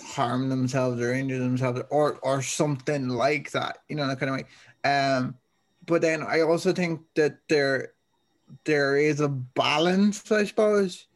harm 0.00 0.48
themselves 0.48 1.00
or 1.00 1.12
injure 1.12 1.38
themselves 1.38 1.80
or 1.90 2.18
or 2.22 2.40
something 2.42 3.08
like 3.08 3.50
that 3.50 3.78
you 3.88 3.96
know 3.96 4.06
that 4.06 4.18
kind 4.18 4.30
of 4.30 4.36
way. 4.36 4.44
Um 4.90 5.34
but 5.86 6.00
then 6.00 6.22
i 6.22 6.40
also 6.40 6.72
think 6.72 7.00
that 7.16 7.38
there 7.48 7.92
there 8.64 8.96
is 8.96 9.20
a 9.20 9.28
balance 9.28 10.30
i 10.30 10.44
suppose 10.44 11.06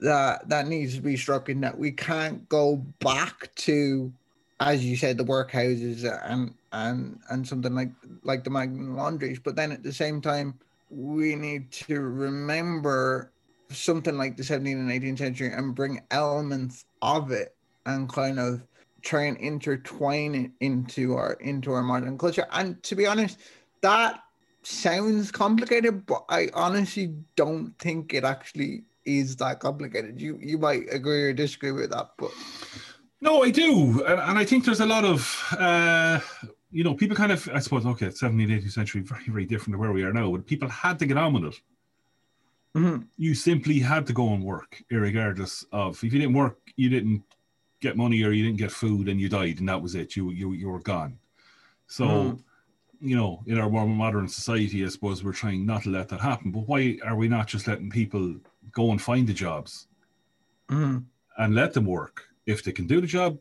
that 0.00 0.48
that 0.48 0.66
needs 0.66 0.94
to 0.94 1.00
be 1.00 1.16
struck 1.16 1.48
in 1.48 1.60
that 1.60 1.76
we 1.76 1.90
can't 1.90 2.48
go 2.48 2.76
back 3.00 3.54
to 3.54 4.12
as 4.60 4.84
you 4.84 4.96
said 4.96 5.16
the 5.16 5.24
workhouses 5.24 6.04
and 6.30 6.54
and 6.72 7.18
and 7.30 7.46
something 7.46 7.74
like 7.74 7.90
like 8.22 8.44
the 8.44 8.50
Magdalen 8.50 8.94
laundries. 8.94 9.38
But 9.38 9.56
then 9.56 9.72
at 9.72 9.82
the 9.82 9.92
same 9.92 10.20
time 10.20 10.58
we 10.90 11.34
need 11.34 11.70
to 11.72 12.00
remember 12.00 13.32
something 13.70 14.16
like 14.16 14.36
the 14.36 14.42
17th 14.42 14.72
and 14.72 14.90
18th 14.90 15.18
century 15.18 15.52
and 15.52 15.74
bring 15.74 16.02
elements 16.10 16.84
of 17.02 17.30
it 17.30 17.54
and 17.86 18.08
kind 18.08 18.38
of 18.38 18.62
try 19.02 19.22
and 19.22 19.36
intertwine 19.38 20.34
it 20.34 20.50
into 20.60 21.16
our 21.16 21.34
into 21.34 21.72
our 21.72 21.82
modern 21.82 22.18
culture. 22.18 22.46
And 22.52 22.82
to 22.84 22.94
be 22.94 23.06
honest, 23.06 23.38
that 23.80 24.22
sounds 24.62 25.30
complicated, 25.30 26.06
but 26.06 26.24
I 26.28 26.50
honestly 26.54 27.14
don't 27.36 27.78
think 27.78 28.14
it 28.14 28.24
actually 28.24 28.84
is 29.04 29.36
that 29.36 29.60
complicated. 29.60 30.20
You 30.20 30.38
you 30.40 30.58
might 30.58 30.92
agree 30.92 31.22
or 31.22 31.32
disagree 31.32 31.72
with 31.72 31.90
that, 31.90 32.10
but 32.18 32.30
no, 33.20 33.42
I 33.42 33.50
do, 33.50 34.02
and, 34.04 34.20
and 34.20 34.38
I 34.38 34.44
think 34.44 34.64
there's 34.64 34.80
a 34.80 34.86
lot 34.86 35.04
of 35.04 35.54
uh, 35.58 36.20
you 36.70 36.84
know 36.84 36.94
people 36.94 37.16
kind 37.16 37.32
of 37.32 37.48
I 37.52 37.58
suppose 37.58 37.86
okay, 37.86 38.06
17th, 38.06 38.62
18th 38.62 38.72
century 38.72 39.00
very 39.02 39.28
very 39.28 39.46
different 39.46 39.74
to 39.74 39.78
where 39.78 39.92
we 39.92 40.02
are 40.02 40.12
now, 40.12 40.30
but 40.30 40.46
people 40.46 40.68
had 40.68 40.98
to 41.00 41.06
get 41.06 41.16
on 41.16 41.32
with 41.32 41.44
it. 41.44 41.60
Mm-hmm. 42.76 43.02
You 43.16 43.34
simply 43.34 43.80
had 43.80 44.06
to 44.06 44.12
go 44.12 44.32
and 44.32 44.44
work, 44.44 44.82
regardless 44.90 45.64
of 45.72 45.96
if 45.96 46.04
you 46.04 46.10
didn't 46.20 46.34
work, 46.34 46.58
you 46.76 46.88
didn't 46.88 47.24
get 47.80 47.96
money 47.96 48.22
or 48.22 48.32
you 48.32 48.44
didn't 48.44 48.58
get 48.58 48.70
food 48.70 49.08
and 49.08 49.20
you 49.20 49.28
died 49.28 49.58
and 49.58 49.68
that 49.68 49.80
was 49.80 49.94
it. 49.94 50.16
You 50.16 50.30
you 50.30 50.52
you 50.52 50.68
were 50.68 50.80
gone. 50.80 51.18
So, 51.86 52.06
mm. 52.06 52.42
you 53.00 53.16
know, 53.16 53.42
in 53.46 53.58
our 53.58 53.68
more 53.68 53.86
modern 53.86 54.28
society, 54.28 54.84
I 54.84 54.88
suppose 54.88 55.24
we're 55.24 55.32
trying 55.32 55.66
not 55.66 55.82
to 55.84 55.90
let 55.90 56.08
that 56.10 56.20
happen. 56.20 56.52
But 56.52 56.68
why 56.68 56.98
are 57.04 57.16
we 57.16 57.26
not 57.28 57.48
just 57.48 57.66
letting 57.66 57.90
people 57.90 58.36
go 58.70 58.92
and 58.92 59.02
find 59.02 59.26
the 59.26 59.32
jobs 59.32 59.88
mm. 60.68 61.02
and 61.38 61.54
let 61.54 61.72
them 61.72 61.86
work? 61.86 62.24
If 62.46 62.62
they 62.62 62.72
can 62.72 62.86
do 62.86 63.00
the 63.00 63.06
job, 63.06 63.38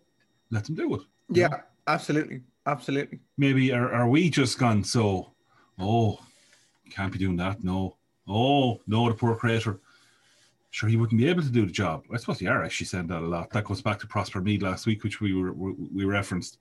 let 0.51 0.65
them 0.65 0.75
do 0.75 0.95
it. 0.95 1.01
Yeah, 1.29 1.47
know? 1.47 1.59
absolutely, 1.87 2.41
absolutely. 2.65 3.19
Maybe 3.37 3.71
are 3.71 3.91
are 3.93 4.09
we 4.09 4.29
just 4.29 4.57
gone 4.57 4.83
so? 4.83 5.31
Oh, 5.77 6.19
can't 6.89 7.11
be 7.11 7.19
doing 7.19 7.37
that. 7.37 7.63
No. 7.63 7.97
Oh 8.27 8.81
no, 8.87 9.09
the 9.09 9.15
poor 9.15 9.35
creator 9.35 9.79
sure 10.71 10.89
he 10.89 10.97
wouldn't 10.97 11.19
be 11.19 11.27
able 11.27 11.41
to 11.41 11.49
do 11.49 11.65
the 11.65 11.71
job. 11.71 12.03
I 12.13 12.17
suppose 12.17 12.39
they 12.39 12.47
are 12.47 12.63
actually 12.63 12.87
saying 12.87 13.07
that 13.07 13.21
a 13.21 13.25
lot. 13.25 13.49
That 13.51 13.63
goes 13.63 13.81
back 13.81 13.99
to 13.99 14.07
Prosper 14.07 14.41
Meath 14.41 14.61
last 14.61 14.85
week, 14.85 15.03
which 15.03 15.21
we 15.21 15.33
were 15.33 15.53
we 15.53 16.05
referenced. 16.05 16.57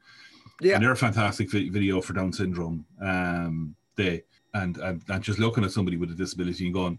Yeah, 0.61 0.75
and 0.75 0.83
they're 0.83 0.93
a 0.93 0.97
fantastic 0.97 1.51
video 1.51 2.01
for 2.01 2.15
Down 2.15 2.33
syndrome. 2.33 2.85
Um, 3.01 3.75
they 3.97 4.25
and, 4.55 4.77
and 4.79 5.03
and 5.09 5.23
just 5.23 5.39
looking 5.39 5.65
at 5.65 5.73
somebody 5.73 5.97
with 5.97 6.11
a 6.11 6.15
disability 6.15 6.65
and 6.65 6.75
going, 6.75 6.99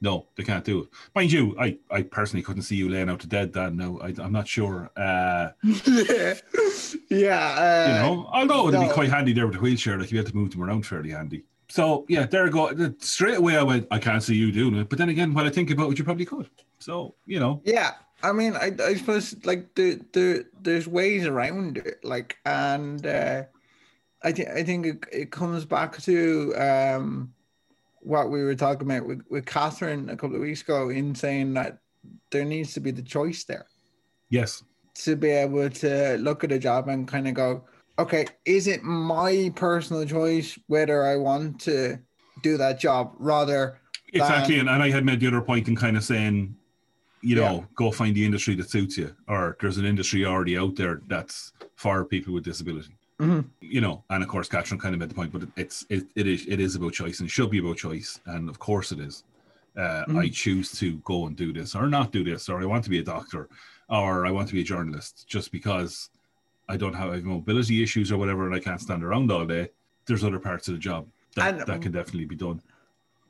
no, 0.00 0.26
they 0.36 0.42
can't 0.42 0.64
do 0.64 0.80
it. 0.80 0.88
Mind 1.14 1.32
you, 1.32 1.56
I 1.58 1.78
I 1.90 2.02
personally 2.02 2.42
couldn't 2.42 2.62
see 2.62 2.76
you 2.76 2.88
laying 2.88 3.10
out 3.10 3.20
to 3.20 3.26
dead. 3.26 3.52
Dan, 3.52 3.76
no, 3.76 4.00
I, 4.00 4.08
am 4.22 4.32
not 4.32 4.48
sure. 4.48 4.90
Uh, 4.96 5.50
yeah, 7.10 7.40
uh, 7.58 7.86
you 7.88 7.94
know, 8.02 8.28
although 8.32 8.68
it'd 8.68 8.80
no. 8.80 8.88
be 8.88 8.92
quite 8.92 9.10
handy 9.10 9.32
there 9.32 9.46
with 9.46 9.56
the 9.56 9.62
wheelchair, 9.62 9.98
like 9.98 10.10
you 10.10 10.18
had 10.18 10.26
to 10.26 10.36
move 10.36 10.50
them 10.50 10.62
around 10.62 10.86
fairly 10.86 11.10
handy. 11.10 11.44
So 11.68 12.04
yeah, 12.08 12.26
there 12.26 12.46
you 12.46 12.52
go. 12.52 12.94
Straight 12.98 13.36
away, 13.36 13.56
I 13.56 13.62
went, 13.62 13.86
I 13.90 13.98
can't 13.98 14.22
see 14.22 14.34
you 14.34 14.52
doing 14.52 14.76
it. 14.76 14.88
But 14.88 14.98
then 14.98 15.08
again, 15.08 15.34
when 15.34 15.46
I 15.46 15.50
think 15.50 15.70
about 15.70 15.90
it, 15.92 15.98
you 15.98 16.04
probably 16.04 16.26
could. 16.26 16.48
So 16.78 17.14
you 17.26 17.40
know. 17.40 17.62
Yeah, 17.64 17.92
I 18.22 18.32
mean, 18.32 18.54
I, 18.54 18.72
I 18.82 18.94
suppose 18.94 19.34
like 19.44 19.74
the 19.74 20.00
the 20.12 20.46
there's 20.60 20.86
ways 20.86 21.26
around 21.26 21.78
it, 21.78 22.04
like, 22.04 22.36
and 22.44 23.04
uh, 23.06 23.44
I 24.22 24.32
think 24.32 24.48
I 24.48 24.62
think 24.62 24.86
it, 24.86 25.04
it 25.12 25.30
comes 25.32 25.64
back 25.64 26.00
to 26.02 26.54
um 26.56 27.32
what 28.00 28.30
we 28.30 28.44
were 28.44 28.54
talking 28.54 28.90
about 28.90 29.06
with, 29.06 29.22
with 29.30 29.46
Catherine 29.46 30.10
a 30.10 30.16
couple 30.16 30.36
of 30.36 30.42
weeks 30.42 30.60
ago 30.60 30.90
in 30.90 31.14
saying 31.14 31.54
that 31.54 31.78
there 32.30 32.44
needs 32.44 32.74
to 32.74 32.80
be 32.80 32.90
the 32.90 33.02
choice 33.02 33.44
there. 33.44 33.66
Yes. 34.28 34.62
To 34.96 35.16
be 35.16 35.30
able 35.30 35.70
to 35.70 36.18
look 36.18 36.44
at 36.44 36.52
a 36.52 36.58
job 36.58 36.88
and 36.88 37.08
kind 37.08 37.26
of 37.26 37.34
go, 37.34 37.64
okay, 37.98 38.26
is 38.44 38.66
it 38.66 38.82
my 38.82 39.52
personal 39.54 40.04
choice 40.04 40.58
whether 40.66 41.04
I 41.04 41.16
want 41.16 41.60
to 41.62 41.98
do 42.42 42.56
that 42.58 42.78
job 42.78 43.12
rather 43.18 43.80
exactly 44.12 44.56
than... 44.56 44.68
and, 44.68 44.76
and 44.76 44.82
i 44.82 44.90
had 44.90 45.04
made 45.04 45.20
the 45.20 45.26
other 45.26 45.40
point 45.40 45.66
in 45.68 45.74
kind 45.76 45.96
of 45.96 46.04
saying 46.04 46.54
you 47.22 47.34
know 47.34 47.54
yeah. 47.54 47.64
go 47.74 47.90
find 47.90 48.14
the 48.14 48.24
industry 48.24 48.54
that 48.54 48.70
suits 48.70 48.96
you 48.96 49.14
or 49.28 49.56
there's 49.60 49.78
an 49.78 49.86
industry 49.86 50.24
already 50.24 50.56
out 50.58 50.76
there 50.76 51.00
that's 51.06 51.52
for 51.74 52.04
people 52.04 52.32
with 52.34 52.44
disability 52.44 52.94
mm-hmm. 53.18 53.40
you 53.60 53.80
know 53.80 54.04
and 54.10 54.22
of 54.22 54.28
course 54.28 54.48
Catherine 54.48 54.80
kind 54.80 54.94
of 54.94 55.00
made 55.00 55.08
the 55.08 55.14
point 55.14 55.32
but 55.32 55.42
it's 55.56 55.86
it, 55.88 56.04
it 56.14 56.26
is 56.26 56.46
it 56.46 56.60
is 56.60 56.76
about 56.76 56.92
choice 56.92 57.20
and 57.20 57.28
it 57.28 57.32
should 57.32 57.50
be 57.50 57.58
about 57.58 57.76
choice 57.76 58.20
and 58.26 58.48
of 58.48 58.58
course 58.58 58.92
it 58.92 59.00
is 59.00 59.24
uh, 59.76 59.80
mm-hmm. 59.80 60.18
i 60.18 60.28
choose 60.28 60.70
to 60.72 60.98
go 60.98 61.26
and 61.26 61.36
do 61.36 61.52
this 61.52 61.74
or 61.74 61.88
not 61.88 62.12
do 62.12 62.22
this 62.22 62.48
or 62.48 62.60
i 62.60 62.66
want 62.66 62.84
to 62.84 62.90
be 62.90 62.98
a 62.98 63.04
doctor 63.04 63.48
or 63.88 64.26
i 64.26 64.30
want 64.30 64.46
to 64.46 64.54
be 64.54 64.60
a 64.60 64.64
journalist 64.64 65.26
just 65.26 65.50
because 65.50 66.10
I 66.68 66.76
don't 66.76 66.94
have, 66.94 67.22
mobility 67.24 67.82
issues 67.82 68.10
or 68.10 68.18
whatever, 68.18 68.46
and 68.46 68.54
I 68.54 68.60
can't 68.60 68.80
stand 68.80 69.04
around 69.04 69.30
all 69.30 69.44
day. 69.44 69.68
There's 70.06 70.24
other 70.24 70.38
parts 70.38 70.68
of 70.68 70.74
the 70.74 70.80
job 70.80 71.06
that, 71.36 71.54
and, 71.54 71.66
that 71.66 71.82
can 71.82 71.92
definitely 71.92 72.26
be 72.26 72.36
done. 72.36 72.62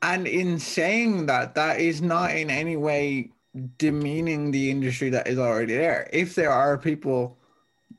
And 0.01 0.27
in 0.27 0.59
saying 0.59 1.25
that, 1.27 1.55
that 1.55 1.79
is 1.79 2.01
not 2.01 2.35
in 2.35 2.49
any 2.49 2.77
way 2.77 3.31
demeaning 3.77 4.51
the 4.51 4.69
industry 4.69 5.09
that 5.09 5.27
is 5.27 5.39
already 5.39 5.75
there. 5.75 6.09
If 6.11 6.35
there 6.35 6.51
are 6.51 6.77
people 6.77 7.37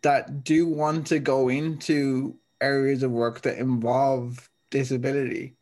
that 0.02 0.44
do 0.44 0.66
want 0.66 1.06
to 1.08 1.18
go 1.18 1.48
into 1.48 2.36
areas 2.60 3.02
of 3.02 3.10
work 3.10 3.40
that 3.42 3.58
involve 3.58 4.48
disability, 4.70 5.54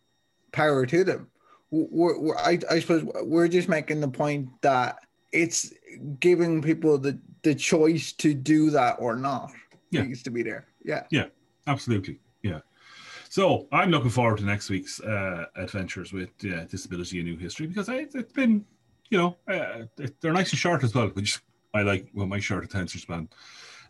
power 0.53 0.87
to 0.87 1.05
them. 1.05 1.29
We're, 1.71 2.19
we're, 2.19 2.37
I, 2.37 2.59
I 2.71 2.81
suppose 2.81 3.05
we're 3.23 3.49
just 3.49 3.69
making 3.69 4.01
the 4.01 4.09
point 4.09 4.49
that 4.63 4.99
it's 5.33 5.73
giving 6.21 6.63
people 6.63 6.99
the, 6.99 7.19
the 7.43 7.55
choice 7.55 8.13
to 8.13 8.35
do 8.35 8.71
that 8.71 8.97
or 9.01 9.17
not 9.17 9.51
yeah. 9.95 10.03
needs 10.03 10.23
to 10.23 10.31
be 10.31 10.43
there. 10.43 10.67
Yeah. 10.85 11.05
Yeah, 11.11 11.27
absolutely. 11.67 12.21
Yeah. 12.43 12.61
So 13.29 13.67
I'm 13.73 13.91
looking 13.91 14.11
forward 14.11 14.39
to 14.39 14.45
next 14.45 14.71
week's 14.71 15.01
uh, 15.01 15.47
adventures 15.57 16.13
with 16.13 16.31
uh, 16.45 16.65
Disability: 16.67 17.21
A 17.21 17.25
New 17.25 17.37
History 17.37 17.67
because 17.67 17.89
I, 17.89 18.07
it's 18.15 18.33
been, 18.33 18.65
you 19.11 19.19
know, 19.19 19.37
uh, 19.49 19.87
they're 20.21 20.33
nice 20.33 20.51
and 20.51 20.59
short 20.59 20.85
as 20.85 20.95
well, 20.95 21.09
which 21.09 21.41
I 21.75 21.83
like. 21.83 22.09
Well, 22.15 22.27
my 22.27 22.39
short 22.39 22.65
attention 22.65 23.01
span. 23.01 23.29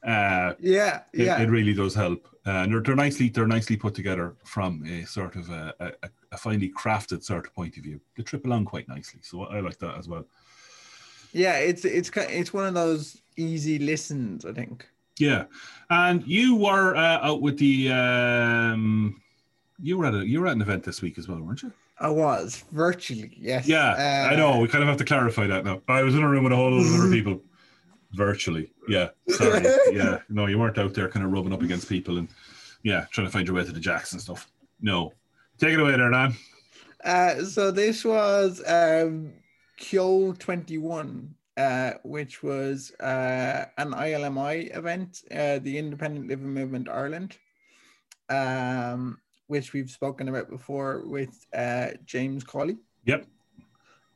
Uh, 0.03 0.55
yeah, 0.61 1.03
it, 1.13 1.25
yeah, 1.25 1.41
it 1.41 1.49
really 1.51 1.75
does 1.75 1.95
help. 1.95 2.29
Uh, 2.47 2.51
and 2.51 2.73
they're, 2.73 2.81
they're 2.81 2.97
nicely 2.97 3.29
they're 3.29 3.47
nicely 3.47 3.77
put 3.77 3.95
together 3.95 4.35
from 4.45 4.85
a 4.87 5.05
sort 5.05 5.37
of 5.37 5.49
a, 5.51 5.75
a, 5.81 6.09
a 6.33 6.37
finely 6.37 6.71
crafted 6.71 7.23
sort 7.23 7.47
of 7.47 7.55
point 7.55 7.77
of 7.77 7.83
view. 7.83 8.01
They 8.17 8.23
trip 8.23 8.45
along 8.47 8.67
quite 8.67 8.89
nicely, 8.89 9.21
so 9.23 9.45
I 9.45 9.61
like 9.61 9.79
that 9.79 9.99
as 9.99 10.09
well. 10.09 10.27
Yeah, 11.33 11.57
it's 11.57 11.85
it's 11.85 12.11
it's 12.15 12.53
one 12.53 12.67
of 12.67 12.75
those 12.75 13.21
easy 13.37 13.79
listens, 13.79 14.45
I 14.45 14.53
think. 14.53 14.87
Yeah, 15.19 15.45
and 15.91 16.27
you 16.27 16.57
were 16.57 16.97
uh, 16.97 17.19
out 17.23 17.41
with 17.41 17.59
the 17.59 17.91
um, 17.93 19.21
you 19.81 19.99
were 19.99 20.07
at 20.07 20.15
a 20.15 20.27
you 20.27 20.41
were 20.41 20.47
at 20.47 20.57
an 20.57 20.63
event 20.63 20.83
this 20.83 21.03
week 21.03 21.19
as 21.19 21.29
well, 21.29 21.41
weren't 21.41 21.63
you? 21.63 21.73
I 22.01 22.09
was 22.09 22.65
virtually, 22.73 23.33
yes. 23.39 23.69
Yeah, 23.69 23.93
uh, 23.93 24.33
I 24.33 24.37
know. 24.37 24.59
We 24.59 24.69
kind 24.69 24.83
of 24.83 24.89
have 24.89 24.99
to 24.99 25.05
clarify 25.05 25.47
that 25.47 25.65
now. 25.65 25.81
I 25.87 26.03
was 26.03 26.15
in 26.17 26.23
a 26.23 26.29
room 26.29 26.43
with 26.43 26.53
a 26.53 26.57
whole 26.57 26.73
lot 26.73 26.87
of 26.87 27.01
other 27.01 27.11
people, 27.13 27.41
virtually. 28.13 28.73
Yeah, 28.89 29.11
sorry. 29.29 29.65
yeah, 29.93 30.19
no, 30.29 30.47
you 30.47 30.59
weren't 30.59 30.79
out 30.79 30.95
there 30.95 31.09
kind 31.09 31.25
of 31.25 31.33
rubbing 31.33 31.53
up 31.53 31.63
against 31.63 31.89
people 31.89 32.19
and 32.19 32.29
yeah, 32.83 33.07
trying 33.13 33.27
to 33.27 33.33
find 33.33 33.47
your 33.47 33.57
way 33.57 33.65
to 33.65 33.73
the 33.73 33.81
jacks 33.81 34.13
and 34.13 34.21
stuff. 34.21 34.51
No, 34.81 35.13
take 35.59 35.75
it 35.75 35.81
away 35.81 35.93
there, 35.93 36.11
Dan. 36.11 36.35
Uh, 37.05 37.45
so 37.45 37.71
this 37.71 38.05
was 38.05 38.61
um, 38.67 39.33
Kyo 39.77 40.33
twenty 40.33 40.79
one 40.79 41.35
uh, 41.57 41.93
which 42.03 42.43
was 42.43 42.93
uh, 43.01 43.67
an 43.79 43.93
ILMI 43.93 44.77
event, 44.77 45.23
uh, 45.31 45.59
the 45.61 45.79
Independent 45.79 46.29
Living 46.29 46.53
Movement 46.53 46.89
Ireland, 46.89 47.37
um, 48.29 49.19
which 49.47 49.73
we've 49.73 49.91
spoken 49.91 50.29
about 50.29 50.51
before 50.51 51.03
with 51.07 51.47
uh, 51.55 51.89
James 52.05 52.45
Cawley. 52.45 52.79
Yep. 53.05 53.27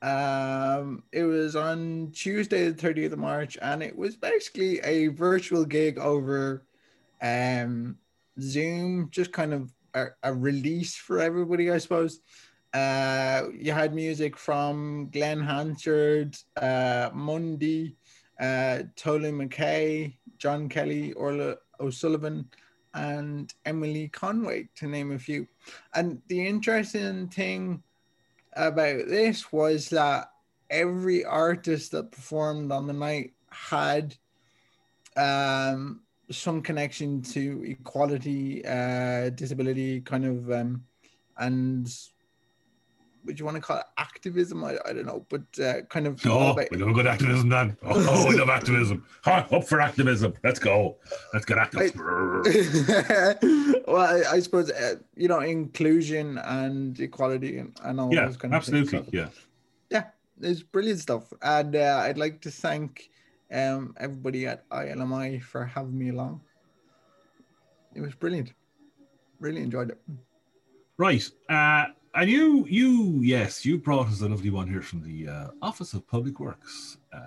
Um, 0.01 1.03
it 1.13 1.25
was 1.25 1.57
on 1.57 2.13
Tuesday, 2.13 2.71
the 2.71 2.89
30th 2.89 3.13
of 3.13 3.19
March, 3.19 3.59
and 3.61 3.83
it 3.83 3.97
was 3.97 4.17
basically 4.17 4.81
a 4.81 5.09
virtual 5.09 5.65
gig 5.65 5.99
over 5.99 6.65
um, 7.21 7.99
Zoom, 8.41 9.09
just 9.11 9.33
kind 9.33 9.53
of 9.53 9.73
a, 9.95 10.07
a 10.23 10.33
release 10.33 10.97
for 10.97 11.21
everybody, 11.21 11.71
I 11.71 11.79
suppose. 11.79 12.21
Uh, 12.75 13.45
you 13.55 13.73
had 13.73 13.95
music 13.95 14.37
from 14.37 15.09
Glen 15.11 15.41
Hansard, 15.41 16.37
uh, 16.57 17.11
Mundy, 17.15 17.97
uh, 18.41 18.83
McKay, 18.97 20.15
John 20.39 20.69
Kelly, 20.69 21.13
Orla 21.15 21.57
O'Sullivan, 21.81 22.49
and 22.95 23.53
Emily 23.65 24.09
Conway, 24.09 24.69
to 24.77 24.87
name 24.87 25.13
a 25.13 25.19
few. 25.19 25.47
And 25.95 26.21
the 26.29 26.47
interesting 26.47 27.29
thing 27.29 27.83
about 28.55 29.09
this 29.09 29.53
was 29.53 29.89
that 29.91 30.31
every 30.71 31.25
artist 31.25 31.93
that 31.93 32.13
performed 32.13 32.73
on 32.73 32.87
the 32.87 32.93
night 32.93 33.33
had 33.51 34.15
um, 35.17 36.01
some 36.31 36.61
connection 36.63 37.23
to 37.23 37.65
equality, 37.67 38.65
uh, 38.67 39.31
disability, 39.31 40.01
kind 40.03 40.25
of, 40.25 40.51
um, 40.51 40.85
and 41.39 41.89
would 43.25 43.39
you 43.39 43.45
want 43.45 43.57
to 43.57 43.61
call 43.61 43.79
it 43.79 43.85
activism? 43.97 44.65
I, 44.65 44.79
I 44.87 44.93
don't 44.93 45.07
know, 45.07 45.27
but 45.29 45.43
uh, 45.63 45.83
kind 45.83 46.07
of. 46.07 46.25
Oh, 46.27 46.53
about... 46.53 46.71
we 46.71 46.79
love 46.79 46.95
good 46.95 47.07
activism, 47.07 47.49
Dan. 47.49 47.77
Oh, 47.85 48.27
we 48.29 48.37
love 48.37 48.49
activism. 48.49 49.05
Huh, 49.23 49.45
up 49.51 49.65
for 49.65 49.81
activism. 49.81 50.35
Let's 50.43 50.59
go. 50.59 50.97
Let's 51.33 51.45
get 51.45 51.59
active. 51.59 51.93
I, 51.97 53.35
well, 53.87 53.97
I, 53.97 54.23
I 54.33 54.41
suppose 54.41 54.71
uh, 54.71 54.97
you 55.17 55.29
know 55.29 55.41
inclusion 55.41 56.39
and 56.39 56.99
equality 56.99 57.59
and, 57.59 57.79
and 57.83 58.01
all 58.01 58.13
yeah, 58.13 58.27
those 58.27 58.37
kind 58.37 58.55
of 58.55 58.59
absolutely. 58.59 58.91
things. 58.91 59.07
So, 59.07 59.11
yeah, 59.13 59.29
yeah, 59.91 60.05
it's 60.41 60.63
brilliant 60.63 61.01
stuff, 61.01 61.33
and 61.43 61.77
uh, 61.77 62.03
I'd 62.05 62.19
like 62.19 62.41
to 62.43 62.51
thank 62.51 63.11
um, 63.53 63.95
everybody 63.99 64.47
at 64.47 64.69
ILMI 64.71 65.43
for 65.43 65.65
having 65.65 65.99
me 65.99 66.11
along. 66.11 66.41
It 67.95 68.01
was 68.01 68.15
brilliant. 68.15 68.53
Really 69.41 69.63
enjoyed 69.63 69.91
it. 69.91 70.01
Right. 70.99 71.29
Uh, 71.49 71.87
and 72.15 72.31
you, 72.31 72.67
you, 72.69 73.21
yes, 73.23 73.65
you 73.65 73.79
brought 73.79 74.09
us 74.09 74.21
a 74.21 74.29
lovely 74.29 74.51
one 74.51 74.69
here 74.69 74.83
from 74.83 75.03
the 75.03 75.29
uh, 75.29 75.49
Office 75.63 75.95
of 75.95 76.07
Public 76.07 76.41
Works. 76.41 76.99
Uh, 77.13 77.19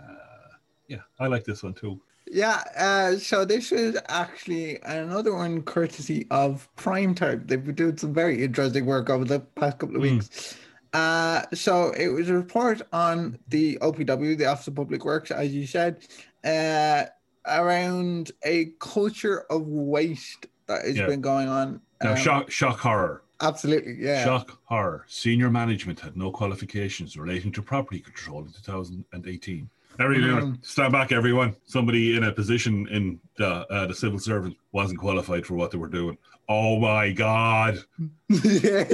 yeah, 0.87 1.01
I 1.19 1.27
like 1.27 1.43
this 1.43 1.63
one 1.63 1.73
too. 1.73 1.99
Yeah, 2.27 2.63
uh, 2.77 3.17
so 3.17 3.43
this 3.43 3.71
is 3.71 3.97
actually 4.07 4.79
another 4.83 5.33
one 5.33 5.63
courtesy 5.63 6.27
of 6.31 6.69
Prime 6.75 7.13
Time. 7.13 7.43
They've 7.45 7.63
been 7.63 7.75
doing 7.75 7.97
some 7.97 8.13
very 8.13 8.43
interesting 8.43 8.85
work 8.85 9.09
over 9.09 9.25
the 9.25 9.39
past 9.39 9.79
couple 9.79 9.97
of 9.97 10.01
hmm. 10.01 10.15
weeks. 10.15 10.29
Mm. 10.29 10.57
Uh, 10.93 11.45
so 11.53 11.91
it 11.91 12.07
was 12.07 12.29
a 12.29 12.33
report 12.33 12.81
on 12.91 13.39
the 13.47 13.77
OPW, 13.81 14.37
the 14.37 14.45
Office 14.45 14.67
of 14.67 14.75
Public 14.75 15.05
Works, 15.05 15.31
as 15.31 15.53
you 15.53 15.65
said, 15.65 16.05
uh, 16.43 17.05
around 17.45 18.31
a 18.43 18.71
culture 18.79 19.45
of 19.49 19.67
waste 19.67 20.47
that 20.67 20.85
has 20.85 20.97
yeah. 20.97 21.07
been 21.07 21.21
going 21.21 21.47
on. 21.47 21.81
Now, 22.03 22.11
um, 22.11 22.17
shock, 22.17 22.51
shock 22.51 22.79
horror. 22.79 23.23
Absolutely, 23.41 23.97
yeah. 23.99 24.23
Shock 24.23 24.59
horror. 24.65 25.05
Senior 25.07 25.49
management 25.49 25.99
had 25.99 26.15
no 26.15 26.31
qualifications 26.31 27.17
relating 27.17 27.51
to 27.53 27.61
property 27.61 27.99
control 27.99 28.41
in 28.41 28.51
2018. 28.51 29.69
Everyone, 29.99 30.57
mm. 30.57 30.65
stand 30.65 30.93
back, 30.93 31.11
everyone. 31.11 31.55
Somebody 31.65 32.15
in 32.15 32.23
a 32.23 32.31
position 32.31 32.87
in 32.89 33.19
the 33.37 33.67
uh, 33.71 33.87
the 33.87 33.93
civil 33.93 34.19
service 34.19 34.53
wasn't 34.71 34.99
qualified 34.99 35.45
for 35.45 35.55
what 35.55 35.71
they 35.71 35.77
were 35.77 35.87
doing. 35.87 36.17
Oh 36.47 36.79
my 36.79 37.11
god. 37.11 37.79
yeah, 38.43 38.85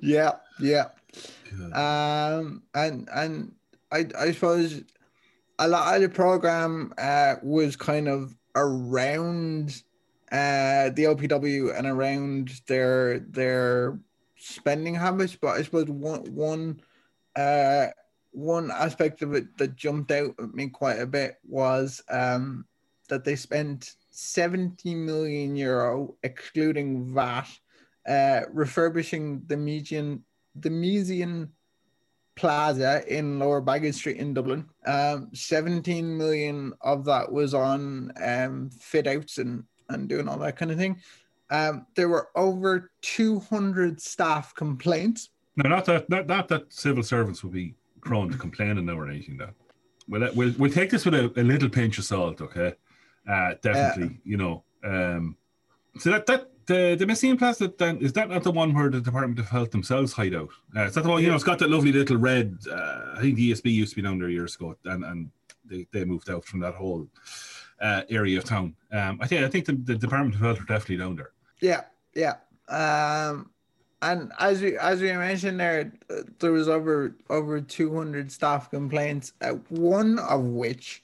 yeah, 0.00 0.32
yeah. 0.60 0.88
Um, 1.72 2.62
and 2.74 3.08
and 3.14 3.54
I 3.90 4.06
I 4.18 4.32
suppose 4.32 4.82
a 5.58 5.68
lot 5.68 5.94
of 5.96 6.02
the 6.02 6.08
program 6.08 6.92
uh, 6.98 7.36
was 7.42 7.76
kind 7.76 8.08
of 8.08 8.36
around 8.54 9.82
uh, 10.32 10.88
the 10.90 11.04
OPW 11.04 11.76
and 11.76 11.86
around 11.86 12.60
their 12.66 13.20
their 13.20 13.98
spending 14.36 14.94
habits. 14.94 15.36
But 15.36 15.58
I 15.58 15.62
suppose 15.62 15.88
one 15.88 16.24
one 16.34 16.80
uh, 17.36 17.88
one 18.32 18.70
aspect 18.70 19.20
of 19.22 19.34
it 19.34 19.56
that 19.58 19.76
jumped 19.76 20.10
out 20.10 20.34
at 20.38 20.54
me 20.54 20.68
quite 20.68 20.98
a 20.98 21.06
bit 21.06 21.36
was 21.46 22.02
um, 22.08 22.64
that 23.08 23.24
they 23.24 23.36
spent 23.36 23.94
70 24.10 24.94
million 24.94 25.54
euro, 25.54 26.16
excluding 26.22 27.12
VAT, 27.12 27.46
uh, 28.08 28.40
refurbishing 28.52 29.42
the 29.46 29.56
Miesian 29.56 30.22
the 30.54 30.70
Miesian 30.70 31.48
Plaza 32.36 33.04
in 33.06 33.38
Lower 33.38 33.60
Baggot 33.60 33.94
Street 33.94 34.16
in 34.16 34.32
Dublin. 34.32 34.66
Um, 34.86 35.28
17 35.34 36.16
million 36.16 36.72
of 36.80 37.04
that 37.04 37.30
was 37.30 37.52
on 37.52 38.12
um, 38.22 38.70
fit 38.70 39.06
outs 39.06 39.36
and 39.36 39.64
and 39.88 40.08
doing 40.08 40.28
all 40.28 40.38
that 40.38 40.56
kind 40.56 40.70
of 40.70 40.78
thing. 40.78 41.00
Um, 41.50 41.86
there 41.96 42.08
were 42.08 42.28
over 42.34 42.90
200 43.02 44.00
staff 44.00 44.54
complaints. 44.54 45.30
No, 45.56 45.68
not 45.68 45.84
that 45.84 46.08
not, 46.08 46.26
not 46.26 46.48
that 46.48 46.72
civil 46.72 47.02
servants 47.02 47.44
would 47.44 47.52
be 47.52 47.74
prone 48.00 48.30
to 48.30 48.38
complaining 48.38 48.86
now 48.86 48.98
or 48.98 49.08
anything. 49.08 49.36
That 49.36 49.50
we'll, 50.08 50.32
we'll 50.34 50.54
we'll 50.58 50.72
take 50.72 50.90
this 50.90 51.04
with 51.04 51.14
a, 51.14 51.32
a 51.38 51.42
little 51.42 51.68
pinch 51.68 51.98
of 51.98 52.04
salt, 52.04 52.40
okay? 52.40 52.72
Uh, 53.28 53.54
definitely, 53.60 54.16
uh, 54.16 54.20
you 54.24 54.36
know. 54.38 54.64
Um, 54.82 55.36
so 55.98 56.10
that 56.10 56.26
that 56.26 56.48
the 56.66 56.96
the 56.98 57.04
Miesian 57.04 57.38
Plaza 57.38 57.72
then 57.76 57.98
is 57.98 58.12
that 58.14 58.30
not 58.30 58.42
the 58.42 58.50
one 58.50 58.72
where 58.72 58.88
the 58.88 59.00
Department 59.00 59.38
of 59.38 59.48
Health 59.48 59.70
themselves 59.72 60.12
hide 60.12 60.34
out? 60.34 60.48
Uh, 60.74 60.84
is 60.84 60.94
that 60.94 61.02
the 61.02 61.10
one? 61.10 61.22
You 61.22 61.28
know, 61.28 61.34
it's 61.34 61.44
got 61.44 61.58
that 61.58 61.70
lovely 61.70 61.92
little 61.92 62.16
red. 62.16 62.58
Uh, 62.70 63.14
I 63.16 63.20
think 63.20 63.36
the 63.36 63.52
ESB 63.52 63.72
used 63.72 63.90
to 63.90 63.96
be 63.96 64.02
down 64.02 64.18
there 64.18 64.30
years 64.30 64.54
ago, 64.54 64.76
and 64.84 65.04
and 65.04 65.30
they, 65.64 65.86
they 65.92 66.04
moved 66.04 66.30
out 66.30 66.44
from 66.44 66.60
that 66.60 66.74
whole 66.74 67.06
uh, 67.80 68.02
area 68.08 68.38
of 68.38 68.44
town. 68.44 68.74
Um, 68.92 69.18
I 69.20 69.26
think 69.26 69.42
I 69.42 69.48
think 69.48 69.66
the, 69.66 69.72
the 69.72 69.96
Department 69.96 70.34
of 70.34 70.40
Health 70.40 70.60
are 70.60 70.64
definitely 70.64 70.98
down 70.98 71.16
there. 71.16 71.32
Yeah, 71.60 71.82
yeah. 72.14 72.34
Um, 72.68 73.50
and 74.02 74.32
as 74.38 74.60
we 74.60 74.76
as 74.76 75.00
we 75.00 75.12
mentioned 75.12 75.60
there, 75.60 75.92
there 76.38 76.52
was 76.52 76.68
over 76.68 77.16
over 77.30 77.60
two 77.60 77.94
hundred 77.94 78.30
staff 78.30 78.70
complaints. 78.70 79.32
Uh, 79.40 79.54
one 79.68 80.18
of 80.18 80.42
which 80.42 81.02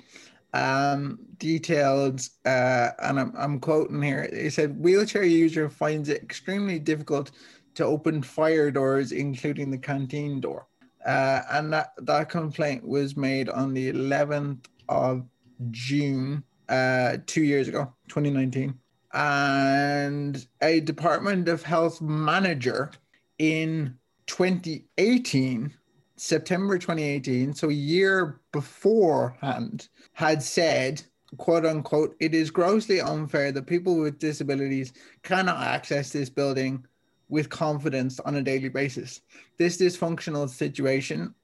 um, 0.52 1.18
detailed, 1.38 2.20
uh, 2.44 2.90
and 3.00 3.20
I'm 3.20 3.32
I'm 3.36 3.60
quoting 3.60 4.02
here. 4.02 4.28
He 4.32 4.50
said, 4.50 4.78
"Wheelchair 4.78 5.24
user 5.24 5.68
finds 5.68 6.08
it 6.08 6.22
extremely 6.22 6.78
difficult 6.78 7.30
to 7.74 7.84
open 7.84 8.22
fire 8.22 8.70
doors, 8.70 9.12
including 9.12 9.70
the 9.70 9.78
canteen 9.78 10.40
door." 10.40 10.66
Uh, 11.06 11.42
and 11.52 11.72
that, 11.72 11.92
that 11.98 12.28
complaint 12.28 12.86
was 12.86 13.16
made 13.16 13.48
on 13.48 13.72
the 13.72 13.92
11th 13.92 14.64
of 14.88 15.24
June 15.70 16.42
uh, 16.68 17.18
two 17.26 17.42
years 17.42 17.68
ago, 17.68 17.92
2019. 18.08 18.74
And 19.14 20.46
a 20.60 20.80
Department 20.80 21.48
of 21.48 21.62
Health 21.62 22.00
manager 22.00 22.90
in 23.38 23.96
2018, 24.26 25.72
September 26.16 26.78
2018, 26.78 27.54
so 27.54 27.68
a 27.68 27.72
year 27.72 28.40
beforehand, 28.52 29.88
had 30.12 30.42
said, 30.42 31.02
quote 31.38 31.64
unquote, 31.64 32.16
it 32.20 32.34
is 32.34 32.50
grossly 32.50 33.00
unfair 33.00 33.52
that 33.52 33.66
people 33.66 33.96
with 33.98 34.18
disabilities 34.18 34.92
cannot 35.22 35.58
access 35.58 36.10
this 36.10 36.28
building 36.28 36.84
with 37.28 37.48
confidence 37.50 38.20
on 38.20 38.36
a 38.36 38.42
daily 38.42 38.68
basis. 38.68 39.20
This 39.58 39.78
dysfunctional 39.78 40.48
situation 40.48 41.34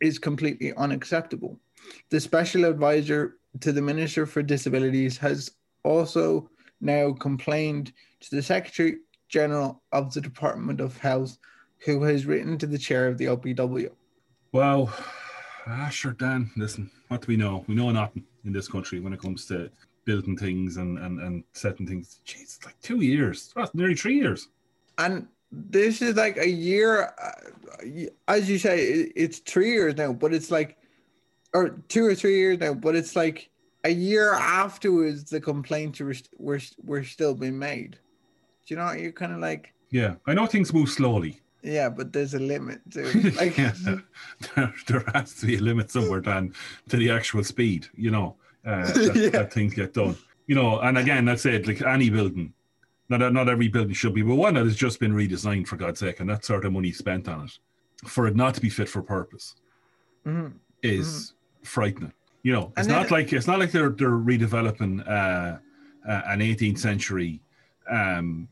is 0.00 0.18
completely 0.18 0.72
unacceptable. 0.74 1.58
The 2.10 2.20
special 2.20 2.64
advisor 2.64 3.36
to 3.58 3.72
the 3.72 3.82
Minister 3.82 4.26
for 4.26 4.42
Disabilities 4.42 5.16
has 5.18 5.50
also 5.82 6.48
now 6.80 7.12
complained 7.12 7.92
to 8.20 8.36
the 8.36 8.42
Secretary 8.42 8.98
General 9.28 9.82
of 9.92 10.12
the 10.12 10.20
Department 10.20 10.80
of 10.80 10.96
Health, 10.98 11.38
who 11.78 12.02
has 12.04 12.26
written 12.26 12.58
to 12.58 12.66
the 12.66 12.78
chair 12.78 13.08
of 13.08 13.18
the 13.18 13.26
OPW. 13.26 13.90
Well, 14.52 14.92
ah, 15.66 15.88
sure, 15.88 16.12
Dan. 16.12 16.50
Listen, 16.56 16.90
what 17.08 17.22
do 17.22 17.26
we 17.28 17.36
know? 17.36 17.64
We 17.66 17.74
know 17.74 17.90
nothing 17.90 18.24
in 18.44 18.52
this 18.52 18.68
country 18.68 19.00
when 19.00 19.12
it 19.12 19.20
comes 19.20 19.46
to 19.46 19.70
building 20.04 20.36
things 20.36 20.76
and, 20.76 20.98
and, 20.98 21.20
and 21.20 21.44
setting 21.52 21.86
things. 21.86 22.20
Jeez, 22.26 22.42
it's 22.42 22.64
like 22.64 22.80
two 22.80 23.02
years, 23.02 23.52
well, 23.54 23.70
nearly 23.74 23.94
three 23.94 24.16
years. 24.16 24.48
And 24.98 25.28
this 25.52 26.02
is 26.02 26.16
like 26.16 26.36
a 26.36 26.48
year, 26.48 27.12
uh, 27.22 28.06
as 28.28 28.48
you 28.48 28.58
say, 28.58 29.10
it's 29.14 29.38
three 29.38 29.70
years 29.70 29.96
now, 29.96 30.12
but 30.12 30.32
it's 30.32 30.50
like 30.50 30.78
or 31.52 31.70
two 31.88 32.04
or 32.04 32.14
three 32.14 32.36
years 32.36 32.58
now, 32.58 32.74
but 32.74 32.94
it's 32.94 33.16
like 33.16 33.50
a 33.84 33.90
year 33.90 34.34
afterwards 34.34 35.24
the 35.24 35.40
complaints 35.40 36.00
were 36.00 36.14
were, 36.38 36.60
were 36.84 37.04
still 37.04 37.34
being 37.34 37.58
made. 37.58 37.98
Do 38.66 38.74
you 38.74 38.76
know? 38.76 38.92
You're 38.92 39.12
kind 39.12 39.32
of 39.32 39.38
like 39.38 39.74
yeah. 39.90 40.14
I 40.26 40.34
know 40.34 40.46
things 40.46 40.72
move 40.72 40.88
slowly. 40.88 41.40
Yeah, 41.62 41.90
but 41.90 42.12
there's 42.12 42.34
a 42.34 42.38
limit 42.38 42.80
to 42.92 43.02
like 43.36 43.58
yeah, 43.58 43.72
there, 44.56 44.74
there, 44.86 45.04
has 45.14 45.34
to 45.34 45.46
be 45.46 45.56
a 45.56 45.60
limit 45.60 45.90
somewhere 45.90 46.20
Dan 46.20 46.54
to 46.88 46.96
the 46.96 47.10
actual 47.10 47.44
speed. 47.44 47.88
You 47.94 48.10
know 48.10 48.36
uh, 48.64 48.86
that, 48.92 49.16
yeah. 49.16 49.28
that 49.30 49.52
things 49.52 49.74
get 49.74 49.94
done. 49.94 50.16
You 50.46 50.54
know, 50.54 50.80
and 50.80 50.98
again, 50.98 51.24
that's 51.24 51.46
it. 51.46 51.66
Like 51.66 51.82
any 51.82 52.10
building, 52.10 52.54
not 53.08 53.32
not 53.32 53.48
every 53.48 53.68
building 53.68 53.94
should 53.94 54.14
be, 54.14 54.22
but 54.22 54.36
one 54.36 54.54
that 54.54 54.64
has 54.64 54.76
just 54.76 55.00
been 55.00 55.12
redesigned 55.12 55.66
for 55.66 55.76
God's 55.76 56.00
sake, 56.00 56.20
and 56.20 56.30
that 56.30 56.44
sort 56.44 56.64
of 56.64 56.72
money 56.72 56.92
spent 56.92 57.28
on 57.28 57.44
it 57.44 57.58
for 58.06 58.26
it 58.26 58.34
not 58.34 58.54
to 58.54 58.62
be 58.62 58.70
fit 58.70 58.88
for 58.88 59.02
purpose 59.02 59.56
mm-hmm. 60.26 60.56
is. 60.82 61.06
Mm-hmm 61.06 61.36
frightening. 61.62 62.12
You 62.42 62.52
know, 62.54 62.72
it's 62.76 62.88
not 62.88 63.10
like 63.10 63.32
it's 63.32 63.46
not 63.46 63.58
like 63.58 63.70
they're 63.70 63.90
they're 63.90 64.10
redeveloping 64.10 65.06
uh, 65.06 65.58
uh, 66.08 66.22
an 66.26 66.40
18th 66.40 66.78
century 66.78 67.42
um, 67.90 68.48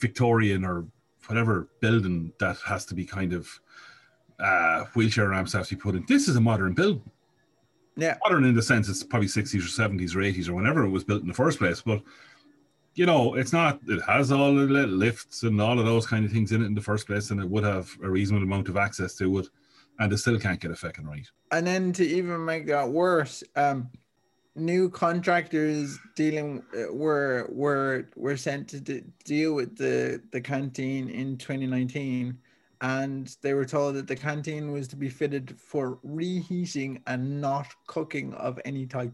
Victorian 0.00 0.64
or 0.64 0.86
whatever 1.26 1.68
building 1.80 2.32
that 2.40 2.56
has 2.66 2.84
to 2.86 2.94
be 2.94 3.04
kind 3.04 3.32
of 3.32 3.48
uh, 4.40 4.84
wheelchair 4.94 5.28
ramps 5.28 5.52
have 5.52 5.68
to 5.68 5.76
be 5.76 5.80
put 5.80 5.94
in. 5.94 6.04
This 6.08 6.28
is 6.28 6.36
a 6.36 6.40
modern 6.40 6.74
building. 6.74 7.10
Yeah. 7.96 8.16
Modern 8.24 8.44
in 8.44 8.54
the 8.54 8.62
sense 8.62 8.88
it's 8.88 9.04
probably 9.04 9.28
60s 9.28 9.54
or 9.60 9.88
70s 9.88 10.14
or 10.14 10.18
80s 10.18 10.48
or 10.48 10.54
whenever 10.54 10.84
it 10.84 10.90
was 10.90 11.04
built 11.04 11.22
in 11.22 11.28
the 11.28 11.34
first 11.34 11.58
place. 11.58 11.80
But, 11.80 12.02
you 12.94 13.06
know, 13.06 13.34
it's 13.34 13.52
not, 13.52 13.80
it 13.86 14.02
has 14.02 14.32
all 14.32 14.54
the 14.54 14.64
lifts 14.64 15.44
and 15.44 15.60
all 15.60 15.78
of 15.78 15.86
those 15.86 16.06
kind 16.06 16.24
of 16.24 16.32
things 16.32 16.52
in 16.52 16.62
it 16.62 16.66
in 16.66 16.74
the 16.74 16.80
first 16.80 17.06
place, 17.06 17.30
and 17.30 17.40
it 17.40 17.48
would 17.48 17.64
have 17.64 17.90
a 18.02 18.10
reasonable 18.10 18.44
amount 18.44 18.68
of 18.68 18.76
access 18.76 19.14
to 19.16 19.38
it, 19.38 19.48
and 19.98 20.12
it 20.12 20.18
still 20.18 20.38
can't 20.38 20.60
get 20.60 20.70
a 20.70 20.76
fucking 20.76 21.06
right. 21.06 21.26
And 21.52 21.66
then 21.66 21.92
to 21.94 22.04
even 22.04 22.44
make 22.44 22.66
that 22.66 22.88
worse, 22.88 23.42
um, 23.56 23.90
new 24.56 24.88
contractors 24.88 25.98
dealing 26.14 26.62
uh, 26.76 26.92
were 26.92 27.48
were 27.50 28.08
were 28.16 28.36
sent 28.36 28.68
to 28.68 28.80
d- 28.80 29.02
deal 29.24 29.54
with 29.54 29.76
the 29.76 30.22
the 30.30 30.40
canteen 30.40 31.08
in 31.08 31.36
2019 31.36 32.38
and 32.80 33.36
they 33.42 33.54
were 33.54 33.64
told 33.64 33.94
that 33.96 34.06
the 34.06 34.14
canteen 34.14 34.70
was 34.70 34.86
to 34.86 34.94
be 34.96 35.08
fitted 35.08 35.56
for 35.58 35.98
reheating 36.04 37.02
and 37.08 37.40
not 37.40 37.66
cooking 37.88 38.32
of 38.34 38.60
any 38.64 38.86
type 38.86 39.12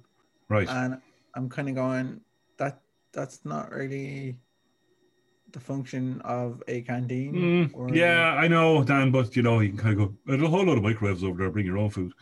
Right. 0.50 0.68
and 0.68 1.00
i'm 1.34 1.48
kind 1.48 1.70
of 1.70 1.74
going 1.74 2.20
that 2.58 2.82
that's 3.12 3.42
not 3.44 3.72
really 3.72 4.36
the 5.52 5.60
function 5.60 6.20
of 6.22 6.62
a 6.68 6.82
canteen 6.82 7.34
Mm, 7.34 7.70
or- 7.74 7.94
yeah, 7.94 8.34
I 8.34 8.48
know, 8.48 8.82
Dan, 8.84 9.10
but 9.10 9.34
you 9.36 9.42
know, 9.42 9.60
you 9.60 9.70
can 9.70 9.78
kind 9.78 10.00
of 10.00 10.08
go, 10.08 10.14
there's 10.26 10.42
a 10.42 10.48
whole 10.48 10.64
lot 10.64 10.76
of 10.76 10.82
microwaves 10.82 11.22
over 11.24 11.38
there, 11.38 11.50
bring 11.50 11.66
your 11.66 11.78
own 11.78 11.90
food. 11.90 12.12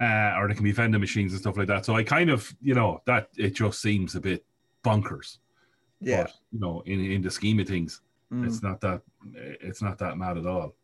Uh, 0.00 0.34
or 0.36 0.46
there 0.46 0.54
can 0.54 0.64
be 0.64 0.72
vending 0.72 1.00
machines 1.00 1.32
and 1.32 1.40
stuff 1.40 1.56
like 1.56 1.66
that. 1.68 1.86
So 1.86 1.94
I 1.96 2.02
kind 2.02 2.28
of, 2.28 2.54
you 2.60 2.74
know, 2.74 3.00
that 3.06 3.28
it 3.38 3.54
just 3.54 3.80
seems 3.80 4.14
a 4.14 4.20
bit 4.20 4.44
bonkers. 4.84 5.38
yeah 6.00 6.24
But, 6.24 6.32
you 6.52 6.60
know, 6.60 6.82
in, 6.84 7.00
in 7.10 7.22
the 7.22 7.30
scheme 7.30 7.58
of 7.60 7.66
things, 7.68 8.02
Mm. 8.30 8.46
it's 8.46 8.62
not 8.62 8.78
that 8.82 9.00
it's 9.34 9.80
not 9.80 9.96
that 10.00 10.18
mad 10.18 10.36
at 10.36 10.44
all. 10.44 10.74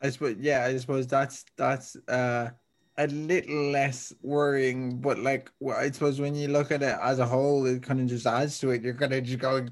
I 0.00 0.08
suppose 0.08 0.36
yeah, 0.40 0.64
I 0.64 0.74
suppose 0.78 1.06
that's 1.06 1.44
that's 1.56 1.94
uh 2.08 2.48
a 2.96 3.06
little 3.08 3.70
less 3.70 4.14
worrying, 4.22 4.96
but 5.02 5.18
like 5.18 5.50
I 5.78 5.90
suppose 5.90 6.18
when 6.18 6.34
you 6.34 6.48
look 6.48 6.70
at 6.72 6.82
it 6.82 6.96
as 7.02 7.18
a 7.18 7.26
whole, 7.26 7.66
it 7.66 7.82
kind 7.82 8.00
of 8.00 8.06
just 8.06 8.26
adds 8.26 8.58
to 8.60 8.70
it. 8.70 8.80
You're 8.82 8.94
kind 8.94 9.12
of 9.12 9.22
just 9.24 9.38
going, 9.38 9.68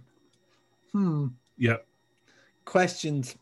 hmm, 0.92 1.28
Yeah, 1.56 1.76
questions, 2.64 3.36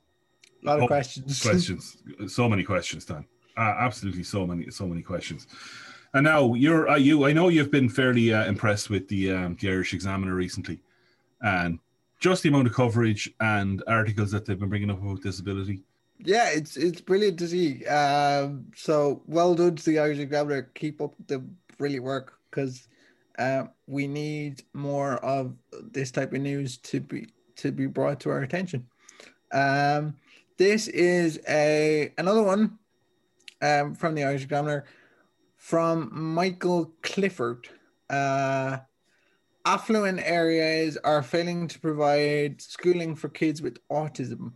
a 0.62 0.66
lot 0.66 0.76
of 0.78 0.84
Oh, 0.84 0.86
questions. 0.86 1.40
questions. 1.48 1.96
so 2.28 2.48
many 2.48 2.62
questions, 2.62 3.04
Dan. 3.04 3.24
Uh, 3.56 3.74
absolutely, 3.78 4.22
so 4.22 4.46
many, 4.46 4.70
so 4.70 4.86
many 4.86 5.02
questions. 5.02 5.46
And 6.14 6.24
now 6.24 6.54
you're 6.54 6.88
uh, 6.90 6.96
you. 6.96 7.24
I 7.24 7.32
know 7.32 7.48
you've 7.48 7.70
been 7.70 7.88
fairly 7.88 8.32
uh, 8.34 8.44
impressed 8.46 8.90
with 8.90 9.08
the 9.08 9.32
um, 9.32 9.56
the 9.60 9.68
Irish 9.70 9.94
Examiner 9.94 10.34
recently, 10.34 10.80
and 11.40 11.78
just 12.20 12.42
the 12.42 12.48
amount 12.50 12.66
of 12.66 12.74
coverage 12.74 13.30
and 13.40 13.82
articles 13.86 14.30
that 14.32 14.44
they've 14.44 14.58
been 14.58 14.68
bringing 14.68 14.90
up 14.90 15.02
about 15.02 15.22
disability. 15.22 15.82
yeah, 16.18 16.50
it's 16.50 16.76
it's 16.76 17.00
brilliant 17.00 17.38
to 17.38 17.48
see. 17.48 17.86
Um, 17.86 18.66
so 18.76 19.22
well 19.26 19.54
done 19.54 19.76
to 19.76 19.84
the 19.84 19.98
Irish 19.98 20.18
Examiner. 20.18 20.70
Keep 20.74 21.00
up 21.00 21.14
the 21.28 21.42
brilliant 21.78 22.04
work 22.04 22.34
because 22.50 22.88
uh, 23.38 23.64
we 23.86 24.06
need 24.06 24.62
more 24.74 25.14
of 25.24 25.56
this 25.92 26.10
type 26.10 26.32
of 26.34 26.40
news 26.42 26.76
to 26.78 27.00
be 27.00 27.26
to 27.62 27.72
be 27.72 27.86
brought 27.86 28.20
to 28.20 28.30
our 28.30 28.42
attention. 28.42 28.86
Um, 29.52 30.14
this 30.58 30.88
is 30.88 31.40
a 31.48 32.12
another 32.18 32.42
one 32.42 32.78
um, 33.60 33.94
from 33.94 34.14
the 34.14 34.24
Irish 34.24 34.44
Examiner 34.44 34.84
from 35.56 36.10
Michael 36.12 36.92
Clifford. 37.02 37.68
Uh, 38.10 38.78
affluent 39.64 40.20
areas 40.22 40.98
are 41.04 41.22
failing 41.22 41.68
to 41.68 41.78
provide 41.78 42.60
schooling 42.60 43.14
for 43.14 43.28
kids 43.28 43.62
with 43.62 43.78
autism. 43.88 44.52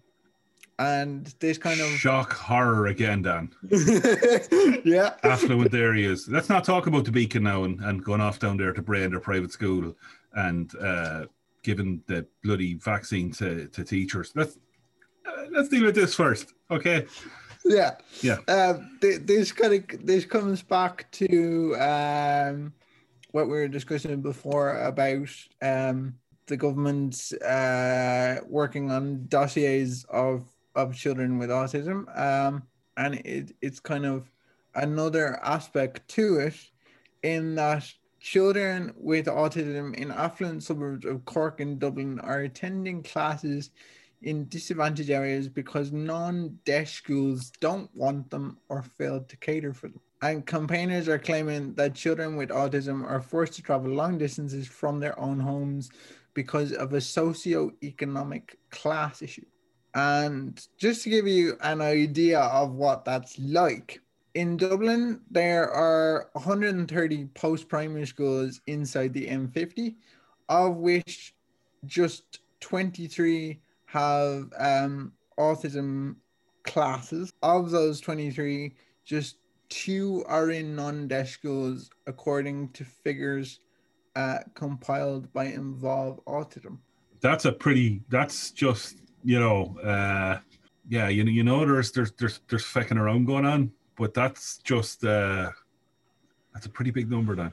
And 0.78 1.32
this 1.40 1.56
kind 1.56 1.80
of 1.80 1.86
Shock 1.88 2.34
horror 2.34 2.88
again, 2.88 3.22
Dan. 3.22 3.50
yeah, 4.84 5.14
Affluent 5.22 5.72
areas. 5.72 6.28
Let's 6.28 6.50
not 6.50 6.64
talk 6.64 6.86
about 6.86 7.06
the 7.06 7.12
beacon 7.12 7.44
now 7.44 7.64
and, 7.64 7.80
and 7.80 8.04
going 8.04 8.20
off 8.20 8.38
down 8.38 8.58
there 8.58 8.74
to 8.74 8.82
Bray 8.82 9.06
their 9.06 9.20
private 9.20 9.52
school 9.52 9.96
and 10.34 10.70
uh, 10.76 11.26
giving 11.66 12.00
the 12.06 12.24
bloody 12.44 12.74
vaccine 12.74 13.32
to, 13.32 13.66
to 13.66 13.82
teachers. 13.82 14.32
Let's 14.36 14.56
uh, 15.26 15.46
let's 15.50 15.68
deal 15.68 15.84
with 15.84 15.96
this 15.96 16.14
first, 16.14 16.54
okay? 16.70 17.06
yeah, 17.64 17.96
Yeah. 18.22 18.38
Um, 18.46 18.96
th- 19.00 19.22
this 19.24 19.50
kind 19.50 19.74
of 19.74 20.06
this 20.06 20.24
comes 20.24 20.62
back 20.62 21.10
to 21.22 21.74
um, 21.80 22.72
what 23.32 23.46
we 23.46 23.54
were 23.54 23.66
discussing 23.68 24.22
before 24.22 24.78
about 24.78 25.28
um, 25.60 26.14
the 26.46 26.56
government 26.56 27.32
uh, 27.44 28.36
working 28.46 28.92
on 28.92 29.26
dossiers 29.28 30.04
of 30.04 30.44
of 30.76 30.94
children 30.94 31.38
with 31.38 31.50
autism, 31.50 31.98
um, 32.16 32.62
and 32.96 33.16
it, 33.24 33.56
it's 33.60 33.80
kind 33.80 34.06
of 34.06 34.30
another 34.76 35.40
aspect 35.42 36.06
to 36.06 36.36
it, 36.36 36.54
in 37.24 37.56
that 37.56 37.92
children 38.26 38.92
with 38.96 39.26
autism 39.26 39.94
in 39.94 40.10
affluent 40.10 40.60
suburbs 40.60 41.06
of 41.06 41.24
Cork 41.26 41.60
and 41.60 41.78
Dublin 41.78 42.18
are 42.18 42.40
attending 42.40 43.04
classes 43.04 43.70
in 44.20 44.48
disadvantaged 44.48 45.10
areas 45.10 45.48
because 45.48 45.92
non-DEIS 45.92 46.90
schools 46.90 47.52
don't 47.60 47.88
want 47.94 48.28
them 48.30 48.58
or 48.68 48.82
fail 48.82 49.20
to 49.20 49.36
cater 49.36 49.72
for 49.72 49.86
them. 49.86 50.00
And 50.22 50.44
campaigners 50.44 51.06
are 51.06 51.20
claiming 51.20 51.74
that 51.74 51.94
children 51.94 52.34
with 52.34 52.48
autism 52.48 53.08
are 53.08 53.20
forced 53.20 53.52
to 53.54 53.62
travel 53.62 53.92
long 53.92 54.18
distances 54.18 54.66
from 54.66 54.98
their 54.98 55.16
own 55.20 55.38
homes 55.38 55.88
because 56.34 56.72
of 56.72 56.94
a 56.94 57.00
socio-economic 57.00 58.58
class 58.70 59.22
issue. 59.22 59.46
And 59.94 60.60
just 60.80 61.04
to 61.04 61.10
give 61.10 61.28
you 61.28 61.56
an 61.60 61.80
idea 61.80 62.40
of 62.40 62.72
what 62.72 63.04
that's 63.04 63.38
like, 63.38 64.00
in 64.36 64.58
Dublin, 64.58 65.22
there 65.30 65.70
are 65.70 66.28
130 66.34 67.24
post 67.34 67.70
primary 67.70 68.06
schools 68.06 68.60
inside 68.66 69.14
the 69.14 69.26
M50, 69.26 69.94
of 70.50 70.76
which 70.76 71.34
just 71.86 72.40
23 72.60 73.58
have 73.86 74.52
um, 74.58 75.12
autism 75.38 76.16
classes. 76.64 77.32
Of 77.42 77.70
those 77.70 77.98
23, 78.02 78.74
just 79.06 79.38
two 79.70 80.22
are 80.28 80.50
in 80.50 80.76
non 80.76 81.08
DEIS 81.08 81.30
schools, 81.30 81.88
according 82.06 82.68
to 82.72 82.84
figures 82.84 83.60
uh, 84.16 84.40
compiled 84.52 85.32
by 85.32 85.46
Involve 85.46 86.20
Autism. 86.26 86.76
That's 87.22 87.46
a 87.46 87.52
pretty. 87.52 88.02
That's 88.10 88.50
just 88.50 88.98
you 89.24 89.40
know, 89.40 89.78
uh, 89.82 90.40
yeah, 90.90 91.08
you 91.08 91.24
know, 91.24 91.30
you 91.30 91.42
know, 91.42 91.64
there's 91.64 91.90
there's 91.90 92.12
there's 92.12 92.40
there's 92.50 92.64
fecking 92.64 92.98
around 92.98 93.24
going 93.24 93.46
on, 93.46 93.72
but 93.96 94.14
that's 94.14 94.58
just 94.58 95.04
uh, 95.04 95.50
that's 96.52 96.66
a 96.66 96.70
pretty 96.70 96.90
big 96.90 97.10
number, 97.10 97.34
then. 97.36 97.52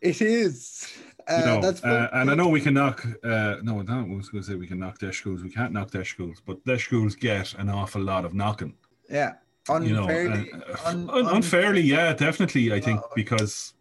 It 0.00 0.20
is. 0.20 0.92
Uh, 1.26 1.36
you 1.38 1.46
know, 1.46 1.60
that's 1.60 1.82
uh, 1.82 2.08
and 2.12 2.30
I 2.30 2.34
know 2.34 2.48
we 2.48 2.60
can 2.60 2.74
knock. 2.74 3.04
Uh, 3.24 3.56
no, 3.62 3.78
I 3.80 4.02
was 4.02 4.28
going 4.28 4.42
to 4.44 4.50
say 4.50 4.54
we 4.54 4.66
can 4.66 4.78
knock 4.78 4.98
DEIS 4.98 5.16
schools. 5.16 5.42
We 5.42 5.50
can't 5.50 5.72
knock 5.72 5.90
DEIS 5.90 6.08
schools, 6.08 6.42
but 6.44 6.62
DEIS 6.66 6.82
schools 6.84 7.14
get 7.14 7.54
an 7.54 7.70
awful 7.70 8.02
lot 8.02 8.24
of 8.24 8.34
knocking. 8.34 8.74
yeah. 9.08 9.34
You 9.70 9.94
know, 9.94 10.02
Unfairly, 10.02 10.52
uh, 10.52 10.76
un- 10.84 11.08
un- 11.08 11.26
un- 11.26 11.36
unfairly, 11.36 11.80
yeah, 11.80 12.12
definitely. 12.12 12.70
I 12.74 12.80
think 12.80 13.00
Well, 13.00 13.12
because 13.16 13.72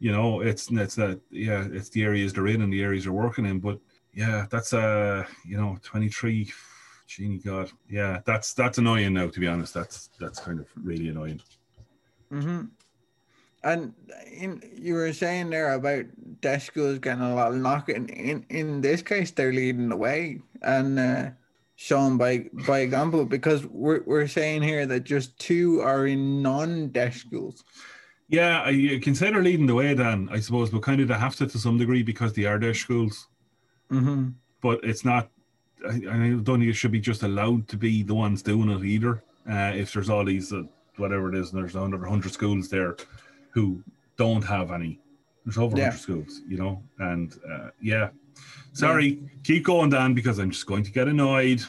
you 0.00 0.10
know 0.10 0.40
it's 0.40 0.68
it's 0.72 0.96
that 0.96 1.20
yeah, 1.30 1.68
it's 1.70 1.88
the 1.90 2.02
areas 2.02 2.32
they're 2.32 2.48
in 2.48 2.62
and 2.62 2.72
the 2.72 2.82
areas 2.82 3.04
they're 3.04 3.12
working 3.12 3.46
in. 3.46 3.60
But 3.60 3.78
yeah, 4.12 4.46
that's 4.50 4.72
uh 4.72 5.24
you 5.46 5.56
know 5.56 5.78
twenty 5.84 6.08
three. 6.08 6.52
Genie 7.06 7.38
God, 7.38 7.70
yeah, 7.88 8.20
that's 8.24 8.54
that's 8.54 8.78
annoying 8.78 9.14
now. 9.14 9.28
To 9.28 9.40
be 9.40 9.46
honest, 9.46 9.74
that's 9.74 10.10
that's 10.18 10.40
kind 10.40 10.58
of 10.58 10.66
really 10.82 11.08
annoying. 11.08 11.40
hmm 12.30 12.62
And 13.62 13.94
in, 14.32 14.62
you 14.76 14.94
were 14.94 15.12
saying 15.12 15.50
there 15.50 15.74
about 15.74 16.06
DEIS 16.40 16.64
schools 16.64 16.98
getting 16.98 17.22
a 17.22 17.34
lot 17.34 17.52
of 17.52 17.58
knock. 17.58 17.88
In 17.88 18.44
in 18.48 18.80
this 18.80 19.02
case, 19.02 19.30
they're 19.30 19.52
leading 19.52 19.88
the 19.88 19.96
way 19.96 20.40
and 20.62 20.98
uh, 20.98 21.30
shown 21.76 22.16
by 22.16 22.46
by 22.66 22.80
example 22.80 23.24
because 23.24 23.66
we're 23.66 24.02
we're 24.06 24.26
saying 24.28 24.62
here 24.62 24.86
that 24.86 25.04
just 25.04 25.38
two 25.38 25.80
are 25.82 26.06
in 26.06 26.42
non-DEIS 26.42 27.16
schools. 27.16 27.64
Yeah, 28.28 28.62
I 28.62 28.70
you 28.70 29.00
consider 29.00 29.42
leading 29.42 29.66
the 29.66 29.74
way, 29.74 29.94
Dan. 29.94 30.28
I 30.32 30.40
suppose, 30.40 30.70
but 30.70 30.82
kind 30.82 31.00
of 31.00 31.08
they 31.08 31.14
have 31.14 31.36
to 31.36 31.46
to 31.46 31.58
some 31.58 31.78
degree 31.78 32.02
because 32.02 32.32
they 32.32 32.46
are 32.46 32.58
DEIS 32.58 32.80
schools. 32.80 33.28
Mm-hmm. 33.90 34.30
but 34.62 34.80
it's 34.82 35.04
not. 35.04 35.28
I, 35.88 35.94
I 35.94 36.30
don't 36.30 36.44
think 36.44 36.64
it 36.64 36.74
should 36.74 36.92
be 36.92 37.00
just 37.00 37.22
allowed 37.22 37.68
to 37.68 37.76
be 37.76 38.02
the 38.02 38.14
ones 38.14 38.42
doing 38.42 38.70
it 38.70 38.84
either. 38.84 39.22
Uh, 39.48 39.72
if 39.74 39.92
there's 39.92 40.08
all 40.10 40.24
these 40.24 40.52
uh, 40.52 40.62
whatever 40.96 41.28
it 41.32 41.38
is, 41.38 41.52
and 41.52 41.60
there's 41.62 41.76
under 41.76 42.04
hundred 42.04 42.32
schools 42.32 42.68
there 42.68 42.96
who 43.50 43.82
don't 44.16 44.42
have 44.44 44.70
any. 44.70 45.00
There's 45.44 45.58
over 45.58 45.76
Yeah. 45.76 45.84
hundred 45.90 45.98
schools, 46.00 46.40
you 46.48 46.56
know, 46.56 46.82
and 46.98 47.34
uh, 47.50 47.70
yeah. 47.80 48.08
Sorry, 48.72 49.20
keep 49.44 49.64
going, 49.64 49.90
Dan, 49.90 50.14
because 50.14 50.38
I'm 50.38 50.50
just 50.50 50.66
going 50.66 50.82
to 50.82 50.90
get 50.90 51.06
annoyed. 51.06 51.62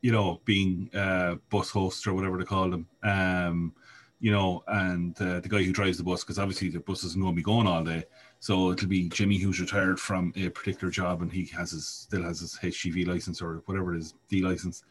You 0.00 0.12
know, 0.12 0.40
being 0.44 0.90
uh, 0.94 1.36
bus 1.50 1.70
hosts 1.70 2.06
or 2.06 2.14
whatever 2.14 2.38
they 2.38 2.44
call 2.44 2.70
them. 2.70 2.86
Um, 3.02 3.74
you 4.20 4.30
know, 4.30 4.62
and 4.68 5.20
uh, 5.20 5.40
the 5.40 5.48
guy 5.48 5.62
who 5.62 5.72
drives 5.72 5.98
the 5.98 6.04
bus, 6.04 6.22
because 6.22 6.38
obviously 6.38 6.70
the 6.70 6.80
bus 6.80 7.04
isn't 7.04 7.20
going 7.20 7.34
to 7.34 7.36
be 7.36 7.42
going 7.42 7.66
all 7.66 7.84
day. 7.84 8.04
So 8.40 8.72
it'll 8.72 8.88
be 8.88 9.08
Jimmy 9.08 9.38
who's 9.38 9.60
retired 9.60 9.98
from 9.98 10.32
a 10.36 10.48
particular 10.50 10.90
job 10.90 11.22
and 11.22 11.32
he 11.32 11.46
has 11.46 11.72
his 11.72 11.86
still 11.86 12.22
has 12.22 12.40
his 12.40 12.58
HGV 12.62 13.06
license 13.06 13.42
or 13.42 13.62
whatever 13.66 13.94
it 13.94 13.98
is, 13.98 14.14
D 14.28 14.42
license. 14.42 14.84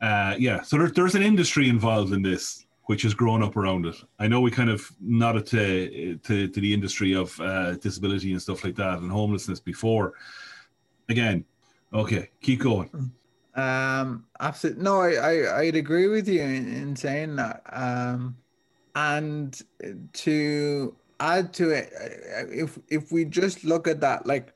Uh, 0.00 0.34
yeah, 0.38 0.60
so 0.62 0.76
there, 0.76 0.88
there's 0.88 1.14
an 1.14 1.22
industry 1.22 1.68
involved 1.68 2.12
in 2.12 2.20
this 2.20 2.63
which 2.86 3.02
has 3.02 3.14
grown 3.14 3.42
up 3.42 3.56
around 3.56 3.86
it. 3.86 3.96
I 4.18 4.28
know 4.28 4.40
we 4.40 4.50
kind 4.50 4.70
of 4.70 4.90
nodded 5.00 5.46
to 5.46 6.16
to, 6.18 6.48
to 6.48 6.60
the 6.60 6.72
industry 6.72 7.14
of 7.14 7.38
uh, 7.40 7.72
disability 7.76 8.32
and 8.32 8.42
stuff 8.42 8.64
like 8.64 8.76
that 8.76 8.98
and 8.98 9.10
homelessness 9.10 9.60
before. 9.60 10.14
Again, 11.08 11.44
okay, 11.92 12.30
keep 12.40 12.60
going. 12.60 13.12
Um, 13.54 14.26
absolutely. 14.40 14.82
No, 14.82 15.00
I, 15.00 15.14
I 15.14 15.58
I'd 15.60 15.76
agree 15.76 16.08
with 16.08 16.28
you 16.28 16.42
in, 16.42 16.72
in 16.74 16.96
saying 16.96 17.36
that. 17.36 17.62
Um, 17.72 18.36
and 18.94 19.60
to 20.12 20.94
add 21.20 21.52
to 21.54 21.70
it, 21.70 21.92
if 22.50 22.78
if 22.88 23.12
we 23.12 23.24
just 23.24 23.64
look 23.64 23.88
at 23.88 24.00
that, 24.00 24.26
like 24.26 24.52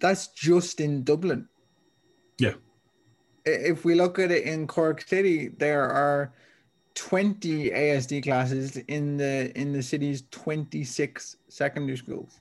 that's 0.00 0.28
just 0.28 0.80
in 0.80 1.02
Dublin. 1.02 1.48
Yeah. 2.38 2.54
If 3.44 3.84
we 3.84 3.94
look 3.94 4.18
at 4.18 4.30
it 4.30 4.44
in 4.44 4.66
Cork 4.66 5.00
City, 5.00 5.48
there 5.48 5.88
are 5.88 6.34
20 6.98 7.70
ASD 7.70 8.24
classes 8.24 8.76
in 8.88 9.16
the 9.16 9.56
in 9.56 9.72
the 9.72 9.82
city's 9.82 10.24
26 10.32 11.36
secondary 11.48 11.96
schools. 11.96 12.40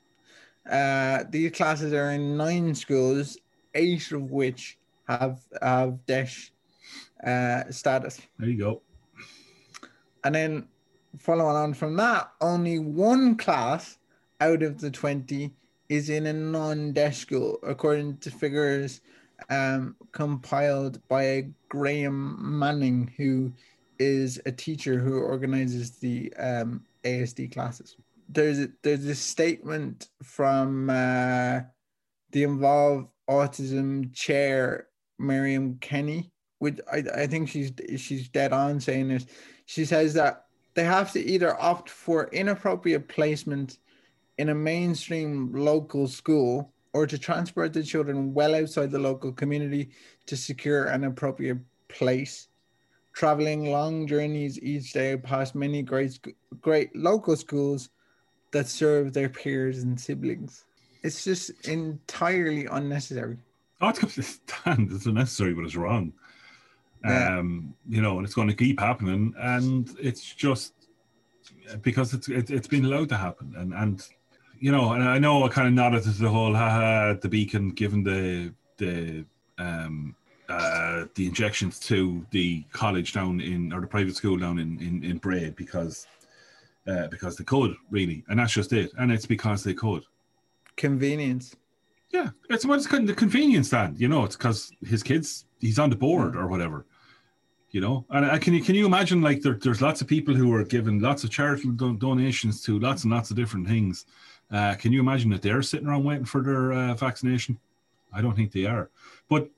Uh, 0.70 1.24
these 1.30 1.52
classes 1.52 1.94
are 1.94 2.12
in 2.12 2.36
nine 2.36 2.74
schools, 2.74 3.38
eight 3.76 4.12
of 4.12 4.32
which 4.32 4.80
have 5.08 5.42
have 5.62 6.04
DEIS 6.08 6.50
uh, 7.24 7.70
status. 7.70 8.20
There 8.40 8.50
you 8.50 8.58
go. 8.58 8.82
And 10.24 10.34
then 10.34 10.68
following 11.20 11.56
on 11.56 11.76
from 11.76 11.96
that, 11.98 12.32
only 12.42 12.80
one 12.80 13.38
class 13.38 14.00
out 14.42 14.64
of 14.64 14.82
the 14.82 14.90
20 14.90 15.54
is 15.88 16.10
in 16.10 16.26
a 16.26 16.34
non-DEIS 16.34 17.18
school, 17.18 17.60
according 17.62 18.18
to 18.18 18.32
figures 18.32 19.02
um, 19.52 19.96
compiled 20.12 21.00
by 21.08 21.48
Graham 21.70 22.60
Manning, 22.60 23.14
who 23.18 23.54
is 24.00 24.42
a 24.46 24.52
teacher 24.52 25.00
who 25.00 25.20
organizes 25.20 25.92
the 25.98 26.34
um, 26.38 26.84
ASD 27.04 27.54
classes. 27.54 27.96
There's 28.30 28.60
a, 28.60 28.70
there's 28.84 29.06
a 29.06 29.16
statement 29.16 30.10
from 30.22 30.90
uh, 30.90 31.62
the 32.32 32.44
involved 32.44 33.08
autism 33.30 34.14
chair, 34.14 34.88
Miriam 35.18 35.78
Kenny, 35.80 36.32
which 36.60 36.80
I, 36.92 37.04
I 37.16 37.28
think 37.28 37.50
she's 37.50 37.72
she's 37.98 38.30
dead 38.30 38.52
on 38.52 38.80
saying 38.80 39.08
this. 39.08 39.26
She 39.66 39.86
says 39.86 40.14
that 40.16 40.46
they 40.74 40.84
have 40.84 41.12
to 41.14 41.20
either 41.24 41.60
opt 41.62 41.90
for 41.90 42.30
inappropriate 42.32 43.08
placement 43.08 43.80
in 44.38 44.50
a 44.50 44.56
mainstream 44.56 45.52
local 45.54 46.08
school 46.08 46.74
or 46.94 47.08
to 47.08 47.18
transport 47.18 47.74
the 47.74 47.84
children 47.84 48.34
well 48.34 48.56
outside 48.56 48.92
the 48.92 49.00
local 49.00 49.32
community 49.32 49.90
to 50.26 50.38
secure 50.38 50.86
an 50.86 51.04
appropriate 51.04 51.60
place 51.88 52.48
traveling 53.18 53.72
long 53.72 54.06
journeys 54.06 54.62
each 54.62 54.94
day 54.94 55.18
past 55.18 55.56
many 55.56 55.82
great 55.82 56.20
great 56.62 56.96
local 56.96 57.36
schools 57.36 57.90
that 58.52 58.68
serve 58.68 59.12
their 59.12 59.28
peers 59.28 59.82
and 59.82 60.00
siblings. 60.00 60.66
It's 61.04 61.24
just 61.24 61.68
entirely 61.68 62.68
unnecessary. 62.68 63.38
Oh, 63.82 63.90
it's. 63.90 64.40
It's 64.66 65.06
unnecessary, 65.06 65.54
but 65.54 65.66
it's 65.66 65.76
wrong. 65.76 66.14
Yeah. 67.04 67.40
Um, 67.40 67.74
you 67.90 68.02
know, 68.02 68.18
and 68.18 68.26
it's 68.26 68.36
going 68.36 68.50
to 68.50 68.56
keep 68.56 68.80
happening, 68.80 69.34
and 69.40 69.90
it's 70.00 70.36
just 70.36 70.74
because 71.82 72.14
it's 72.14 72.28
it, 72.28 72.50
has 72.50 72.68
been 72.68 72.86
allowed 72.86 73.10
to 73.10 73.18
happen, 73.18 73.54
and 73.58 73.74
and 73.74 74.06
you 74.60 74.72
know, 74.72 74.94
and 74.94 75.04
I 75.04 75.18
know 75.18 75.44
I 75.44 75.50
kind 75.50 75.68
of 75.68 75.74
nodded 75.74 76.04
to 76.04 76.10
the 76.10 76.30
whole 76.30 76.54
haha 76.54 77.14
the 77.14 77.30
beacon 77.30 77.70
given 77.70 78.04
the 78.04 78.54
the 78.78 79.26
um 79.58 80.17
uh, 80.50 81.06
the 81.16 81.26
injections 81.26 81.80
to 81.80 82.26
the 82.32 82.64
college 82.72 83.14
down 83.14 83.42
in 83.42 83.74
or 83.74 83.82
the 83.82 83.88
private 83.88 84.16
school 84.16 84.38
down 84.38 84.60
in 84.60 84.80
in, 84.80 85.04
in 85.04 85.18
Bray 85.18 85.50
because 85.50 86.08
uh, 86.88 87.08
because 87.08 87.36
they 87.36 87.44
could 87.44 87.76
really, 87.90 88.24
and 88.30 88.40
that's 88.40 88.54
just 88.54 88.74
it, 88.74 88.92
and 88.98 89.12
it's 89.12 89.26
because 89.26 89.64
they 89.64 89.74
could. 89.74 90.04
Convenience. 90.78 91.56
Yeah, 92.12 92.30
it's 92.50 92.66
what's 92.66 92.88
the 92.88 93.14
convenience 93.14 93.68
stand. 93.68 94.00
You 94.00 94.08
know, 94.08 94.24
it's 94.24 94.38
because 94.38 94.72
his 94.86 95.04
kids 95.04 95.46
he's 95.60 95.80
on 95.80 95.90
the 95.90 95.96
board 95.96 96.36
or 96.36 96.48
whatever. 96.48 96.86
You 97.72 97.82
know, 97.82 98.06
and 98.10 98.26
I, 98.26 98.38
can 98.38 98.54
you 98.54 98.64
can 98.64 98.76
you 98.76 98.86
imagine 98.86 99.22
like 99.22 99.42
there, 99.42 99.60
there's 99.62 99.82
lots 99.82 100.00
of 100.00 100.08
people 100.08 100.34
who 100.34 100.54
are 100.54 100.64
given 100.64 101.00
lots 101.00 101.26
of 101.26 101.30
charitable 101.30 101.74
don- 101.74 101.98
donations 101.98 102.64
to 102.64 102.80
lots 102.80 103.04
and 103.04 103.12
lots 103.12 103.30
of 103.30 103.36
different 103.36 103.68
things. 103.68 104.06
Uh, 104.50 104.76
can 104.76 104.94
you 104.94 105.02
imagine 105.02 105.30
that 105.32 105.42
they're 105.42 105.62
sitting 105.62 105.88
around 105.88 106.06
waiting 106.06 106.24
for 106.24 106.42
their 106.42 106.72
uh, 106.72 106.94
vaccination? 106.94 107.60
I 108.14 108.22
don't 108.22 108.36
think 108.36 108.54
they 108.54 108.66
are. 108.66 108.90
But 109.28 109.50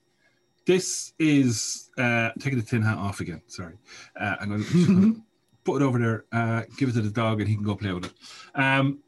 this 0.69 1.13
is 1.17 1.89
uh, 1.97 2.29
taking 2.39 2.59
the 2.59 2.63
tin 2.63 2.83
hat 2.83 2.99
off 2.99 3.21
again. 3.21 3.41
Sorry, 3.47 3.73
uh, 4.19 4.35
I'm 4.39 4.49
going 4.49 4.63
to 5.15 5.21
put 5.63 5.81
it 5.81 5.85
over 5.85 5.97
there. 5.97 6.25
Uh, 6.31 6.61
give 6.77 6.89
it 6.89 6.91
to 6.93 7.01
the 7.01 7.09
dog, 7.09 7.39
and 7.39 7.49
he 7.49 7.55
can 7.55 7.63
go 7.63 7.75
play 7.75 7.91
with 7.91 8.05
it. 8.05 8.13
Um, 8.53 8.99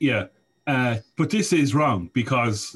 yeah, 0.00 0.28
uh, 0.66 0.96
but 1.18 1.28
this 1.28 1.52
is 1.52 1.74
wrong 1.74 2.10
because 2.14 2.74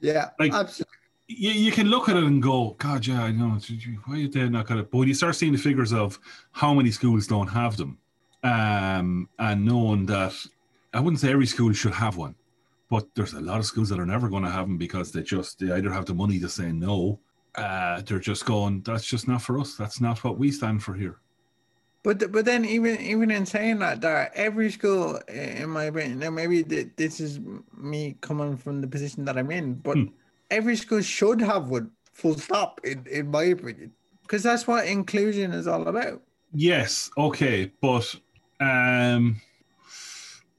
yeah, 0.00 0.30
like 0.38 0.54
absolutely. 0.54 0.94
You, 1.26 1.50
you 1.50 1.72
can 1.72 1.88
look 1.88 2.08
at 2.08 2.16
it 2.16 2.22
and 2.22 2.40
go, 2.40 2.76
God, 2.78 3.04
yeah, 3.04 3.24
I 3.24 3.32
know. 3.32 3.58
Why 4.06 4.22
are 4.22 4.28
they 4.28 4.48
not 4.48 4.68
got 4.68 4.78
it? 4.78 4.90
But 4.90 4.98
when 4.98 5.08
you 5.08 5.14
start 5.14 5.34
seeing 5.34 5.52
the 5.52 5.58
figures 5.58 5.92
of 5.92 6.18
how 6.52 6.72
many 6.72 6.92
schools 6.92 7.26
don't 7.26 7.48
have 7.48 7.76
them, 7.76 7.98
um, 8.44 9.28
and 9.40 9.64
knowing 9.64 10.06
that 10.06 10.32
I 10.94 11.00
wouldn't 11.00 11.18
say 11.20 11.32
every 11.32 11.46
school 11.46 11.72
should 11.72 11.92
have 11.92 12.16
one, 12.16 12.36
but 12.88 13.08
there's 13.16 13.32
a 13.32 13.40
lot 13.40 13.58
of 13.58 13.66
schools 13.66 13.88
that 13.88 13.98
are 13.98 14.06
never 14.06 14.28
going 14.28 14.44
to 14.44 14.50
have 14.50 14.68
them 14.68 14.78
because 14.78 15.10
they 15.10 15.22
just 15.22 15.58
they 15.58 15.72
either 15.72 15.92
have 15.92 16.06
the 16.06 16.14
money 16.14 16.38
to 16.38 16.48
say 16.48 16.70
no, 16.70 17.18
uh, 17.54 18.02
they're 18.02 18.18
just 18.18 18.44
going, 18.44 18.82
that's 18.82 19.04
just 19.04 19.28
not 19.28 19.42
for 19.42 19.58
us. 19.58 19.76
That's 19.76 20.00
not 20.00 20.22
what 20.24 20.38
we 20.38 20.50
stand 20.50 20.82
for 20.82 20.94
here. 20.94 21.18
But 22.04 22.30
but 22.30 22.44
then 22.44 22.64
even 22.64 23.00
even 23.00 23.30
in 23.30 23.44
saying 23.44 23.80
that, 23.80 24.00
that 24.02 24.32
every 24.34 24.70
school, 24.70 25.16
in 25.28 25.68
my 25.68 25.84
opinion, 25.84 26.20
now 26.20 26.30
maybe 26.30 26.62
this 26.62 27.20
is 27.20 27.40
me 27.76 28.16
coming 28.20 28.56
from 28.56 28.80
the 28.80 28.86
position 28.86 29.24
that 29.24 29.36
I'm 29.36 29.50
in, 29.50 29.74
but 29.74 29.96
hmm. 29.96 30.06
every 30.50 30.76
school 30.76 31.02
should 31.02 31.40
have 31.40 31.68
one. 31.68 31.90
Full 32.12 32.38
stop. 32.38 32.80
In 32.84 33.04
in 33.10 33.30
my 33.30 33.44
opinion, 33.44 33.92
because 34.22 34.42
that's 34.42 34.66
what 34.66 34.86
inclusion 34.86 35.52
is 35.52 35.66
all 35.66 35.86
about. 35.88 36.22
Yes. 36.52 37.10
Okay. 37.18 37.70
But 37.80 38.14
um. 38.60 39.40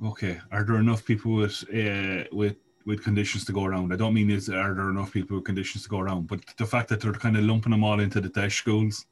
Okay. 0.06 0.40
Are 0.52 0.64
there 0.64 0.78
enough 0.78 1.06
people 1.06 1.36
with 1.36 1.64
uh, 1.74 2.26
with 2.32 2.58
with 2.90 3.04
conditions 3.04 3.46
to 3.46 3.54
go 3.54 3.66
around. 3.66 3.94
I 3.94 3.96
don't 3.96 4.16
mean 4.16 4.32
is 4.32 4.50
are 4.50 4.74
there 4.74 4.90
enough 4.90 5.14
people 5.14 5.38
with 5.38 5.46
conditions 5.46 5.84
to 5.84 5.90
go 5.90 6.00
around, 6.00 6.28
but 6.28 6.40
the 6.58 6.66
fact 6.66 6.90
that 6.90 7.00
they're 7.00 7.14
kind 7.14 7.38
of 7.38 7.44
lumping 7.44 7.72
them 7.72 7.84
all 7.84 8.00
into 8.00 8.20
the 8.20 8.30
DEIS 8.30 8.56
schools, 8.56 9.06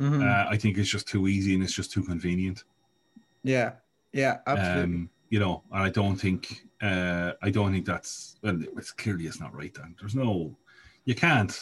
mm-hmm. 0.00 0.22
uh, 0.22 0.50
I 0.50 0.56
think 0.56 0.78
it's 0.78 0.88
just 0.88 1.06
too 1.06 1.28
easy 1.28 1.54
and 1.54 1.62
it's 1.62 1.74
just 1.74 1.92
too 1.92 2.02
convenient. 2.02 2.64
Yeah, 3.42 3.72
yeah, 4.12 4.38
absolutely. 4.46 4.82
Um, 4.82 5.10
you 5.28 5.38
know, 5.38 5.62
and 5.70 5.82
I 5.82 5.90
don't 5.90 6.16
think 6.16 6.64
uh, 6.80 7.32
I 7.42 7.50
don't 7.50 7.72
think 7.72 7.84
that's 7.84 8.36
well. 8.42 8.58
It's 8.78 8.90
clearly 8.90 9.26
it's 9.26 9.38
not 9.38 9.54
right. 9.54 9.74
Then 9.74 9.94
there's 10.00 10.14
no, 10.14 10.56
you 11.04 11.14
can't. 11.14 11.54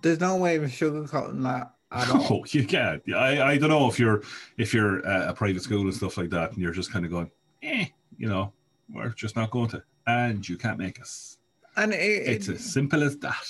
There's 0.00 0.20
no 0.20 0.36
way 0.36 0.54
of 0.56 0.62
sugarcoating 0.70 1.42
that. 1.42 1.72
At 1.90 2.10
all. 2.10 2.30
No, 2.30 2.44
you 2.50 2.64
can't. 2.64 3.02
I, 3.12 3.54
I 3.54 3.58
don't 3.58 3.70
know 3.70 3.88
if 3.88 3.98
you're 3.98 4.22
if 4.56 4.72
you're 4.72 5.00
a 5.00 5.34
private 5.34 5.62
school 5.62 5.82
and 5.82 5.94
stuff 5.94 6.16
like 6.16 6.30
that, 6.30 6.52
and 6.52 6.58
you're 6.60 6.72
just 6.72 6.92
kind 6.92 7.04
of 7.04 7.10
going, 7.10 7.30
eh, 7.64 7.86
you 8.18 8.28
know, 8.28 8.52
we're 8.88 9.08
just 9.08 9.34
not 9.34 9.50
going 9.50 9.70
to 9.70 9.82
and 10.06 10.48
you 10.48 10.56
can't 10.56 10.78
make 10.78 11.00
us. 11.00 11.38
And 11.76 11.92
it, 11.92 11.96
it's 11.96 12.48
it, 12.48 12.56
as 12.56 12.64
simple 12.64 13.02
as 13.02 13.16
that. 13.18 13.46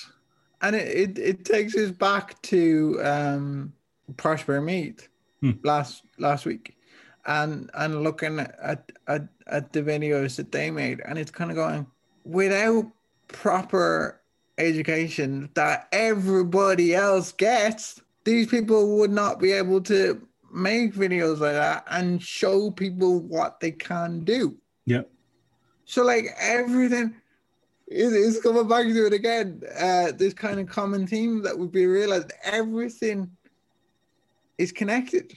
And 0.62 0.74
it, 0.74 0.88
it, 0.88 1.18
it 1.18 1.44
takes 1.44 1.76
us 1.76 1.90
back 1.90 2.40
to 2.42 2.98
um, 3.02 3.72
Prosper 4.16 4.60
Meath 4.60 5.08
hmm. 5.40 5.52
last 5.62 6.02
last 6.18 6.46
week. 6.46 6.76
and 7.26 7.70
and 7.74 8.02
looking 8.02 8.38
at 8.38 8.90
at, 9.06 9.28
at 9.46 9.72
the 9.72 9.82
videos 9.82 10.36
that 10.36 10.52
they 10.52 10.70
made, 10.70 11.00
and 11.04 11.18
it's 11.18 11.30
kind 11.30 11.50
of 11.50 11.56
going 11.56 11.86
without 12.24 12.86
proper 13.28 14.20
education 14.58 15.50
that 15.54 15.88
everybody 15.92 16.94
else 16.94 17.32
gets. 17.32 18.00
These 18.24 18.48
people 18.48 18.98
would 18.98 19.12
not 19.12 19.38
be 19.38 19.52
able 19.52 19.80
to 19.82 20.26
make 20.52 20.94
videos 20.94 21.38
like 21.38 21.52
that 21.52 21.84
and 21.90 22.22
show 22.22 22.70
people 22.70 23.20
what 23.20 23.60
they 23.60 23.70
can 23.70 24.24
do. 24.24 24.56
Yeah. 24.84 25.02
So 25.86 26.04
like 26.04 26.26
everything 26.38 27.14
is, 27.88 28.12
is 28.12 28.42
coming 28.42 28.68
back 28.68 28.84
to 28.86 29.06
it 29.06 29.12
again. 29.12 29.62
Uh, 29.78 30.12
this 30.12 30.34
kind 30.34 30.60
of 30.60 30.68
common 30.68 31.06
theme 31.06 31.42
that 31.42 31.58
would 31.58 31.72
be 31.72 31.86
realized. 31.86 32.32
Everything 32.44 33.30
is 34.58 34.72
connected 34.72 35.36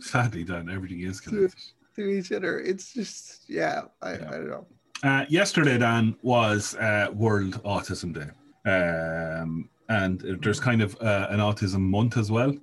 Sadly, 0.00 0.44
Dan, 0.44 0.70
everything 0.70 1.00
is 1.00 1.20
connected. 1.20 1.58
to 1.96 2.02
each 2.08 2.32
other. 2.32 2.60
It's 2.60 2.94
just 2.94 3.48
yeah, 3.48 3.82
I, 4.00 4.12
Yeah. 4.12 4.28
I 4.28 4.30
don't 4.30 4.50
know. 4.50 4.66
Uh, 5.02 5.24
yesterday, 5.28 5.78
Dan, 5.78 6.16
was 6.22 6.76
uh, 6.76 7.08
World 7.12 7.60
Autism 7.64 8.14
Day. 8.14 8.30
Um, 8.70 9.68
and 9.88 10.20
there's 10.40 10.60
kind 10.60 10.80
of 10.80 10.96
uh, 11.02 11.26
an 11.28 11.40
autism 11.40 11.80
month 11.80 12.16
as 12.16 12.30
well. 12.30 12.54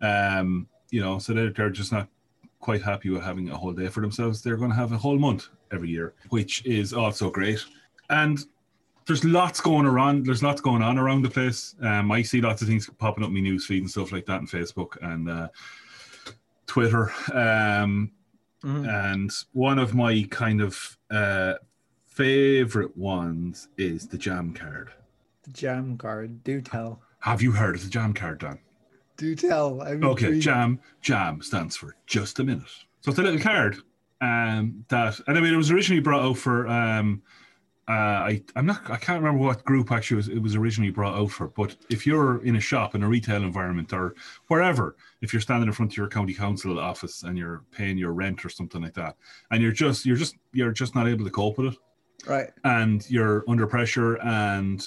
Um, 0.00 0.68
you 0.90 1.00
know, 1.00 1.18
so 1.18 1.32
they're, 1.32 1.50
they're 1.50 1.70
just 1.70 1.92
not 1.92 2.08
quite 2.60 2.82
happy 2.82 3.10
with 3.10 3.22
having 3.22 3.50
a 3.50 3.56
whole 3.56 3.72
day 3.72 3.88
for 3.88 4.00
themselves. 4.00 4.42
They're 4.42 4.56
going 4.56 4.70
to 4.70 4.76
have 4.76 4.92
a 4.92 4.98
whole 4.98 5.18
month 5.18 5.48
every 5.72 5.88
year, 5.90 6.14
which 6.30 6.64
is 6.66 6.92
also 6.92 7.30
great. 7.30 7.64
And 8.10 8.38
there's 9.06 9.24
lots 9.24 9.60
going 9.60 9.86
around. 9.86 10.26
There's 10.26 10.42
lots 10.42 10.60
going 10.60 10.82
on 10.82 10.98
around 10.98 11.22
the 11.22 11.30
place. 11.30 11.74
Um, 11.80 12.10
I 12.10 12.22
see 12.22 12.40
lots 12.40 12.62
of 12.62 12.68
things 12.68 12.90
popping 12.98 13.22
up 13.22 13.28
in 13.28 13.34
my 13.34 13.40
news 13.40 13.66
feed 13.66 13.82
and 13.82 13.90
stuff 13.90 14.10
like 14.12 14.26
that 14.26 14.40
on 14.40 14.46
Facebook 14.46 14.96
and 15.02 15.28
uh, 15.30 15.48
Twitter. 16.66 17.12
Um, 17.32 18.12
Mhm. 18.64 18.88
and 19.12 19.30
one 19.52 19.78
of 19.78 19.94
my 19.94 20.26
kind 20.30 20.60
of 20.60 20.96
uh, 21.10 21.54
favorite 22.06 22.96
ones 22.96 23.68
is 23.76 24.08
the 24.08 24.18
jam 24.18 24.52
card. 24.54 24.90
The 25.44 25.52
jam 25.52 25.96
card. 25.98 26.42
Do 26.42 26.60
tell. 26.60 27.00
Have 27.20 27.42
you 27.42 27.52
heard 27.52 27.76
of 27.76 27.84
the 27.84 27.90
jam 27.90 28.12
card, 28.14 28.38
Dan? 28.40 28.58
Do 29.16 29.34
tell. 29.34 29.80
I'm 29.82 30.04
Okay, 30.04 30.26
intrigued. 30.26 30.42
jam. 30.44 30.80
Jam 31.00 31.40
stands 31.42 31.76
for 31.76 31.96
just 32.06 32.38
a 32.38 32.44
minute. 32.44 32.68
So 33.00 33.10
it's 33.10 33.18
a 33.18 33.22
little 33.22 33.40
card 33.40 33.78
um, 34.20 34.84
that, 34.88 35.18
and 35.26 35.38
I 35.38 35.40
mean, 35.40 35.54
it 35.54 35.56
was 35.56 35.70
originally 35.70 36.00
brought 36.02 36.22
out 36.22 36.38
for. 36.38 36.66
Um, 36.68 37.22
uh, 37.88 37.92
I 37.92 38.42
I'm 38.56 38.66
not. 38.66 38.90
I 38.90 38.96
can't 38.96 39.22
remember 39.22 39.44
what 39.44 39.64
group 39.64 39.92
actually 39.92 40.16
was, 40.16 40.28
it 40.28 40.42
was 40.42 40.56
originally 40.56 40.90
brought 40.90 41.14
out 41.14 41.30
for. 41.30 41.46
But 41.48 41.76
if 41.88 42.04
you're 42.04 42.42
in 42.44 42.56
a 42.56 42.60
shop 42.60 42.96
in 42.96 43.04
a 43.04 43.08
retail 43.08 43.44
environment 43.44 43.92
or 43.92 44.16
wherever, 44.48 44.96
if 45.22 45.32
you're 45.32 45.40
standing 45.40 45.68
in 45.68 45.72
front 45.72 45.92
of 45.92 45.96
your 45.96 46.08
county 46.08 46.34
council 46.34 46.80
office 46.80 47.22
and 47.22 47.38
you're 47.38 47.62
paying 47.70 47.96
your 47.96 48.12
rent 48.12 48.44
or 48.44 48.48
something 48.48 48.82
like 48.82 48.94
that, 48.94 49.14
and 49.52 49.62
you're 49.62 49.70
just 49.70 50.04
you're 50.04 50.16
just 50.16 50.34
you're 50.52 50.72
just 50.72 50.96
not 50.96 51.06
able 51.06 51.24
to 51.24 51.30
cope 51.30 51.58
with 51.58 51.74
it, 51.74 51.78
Right. 52.26 52.50
and 52.64 53.08
you're 53.10 53.44
under 53.48 53.66
pressure 53.66 54.16
and 54.22 54.80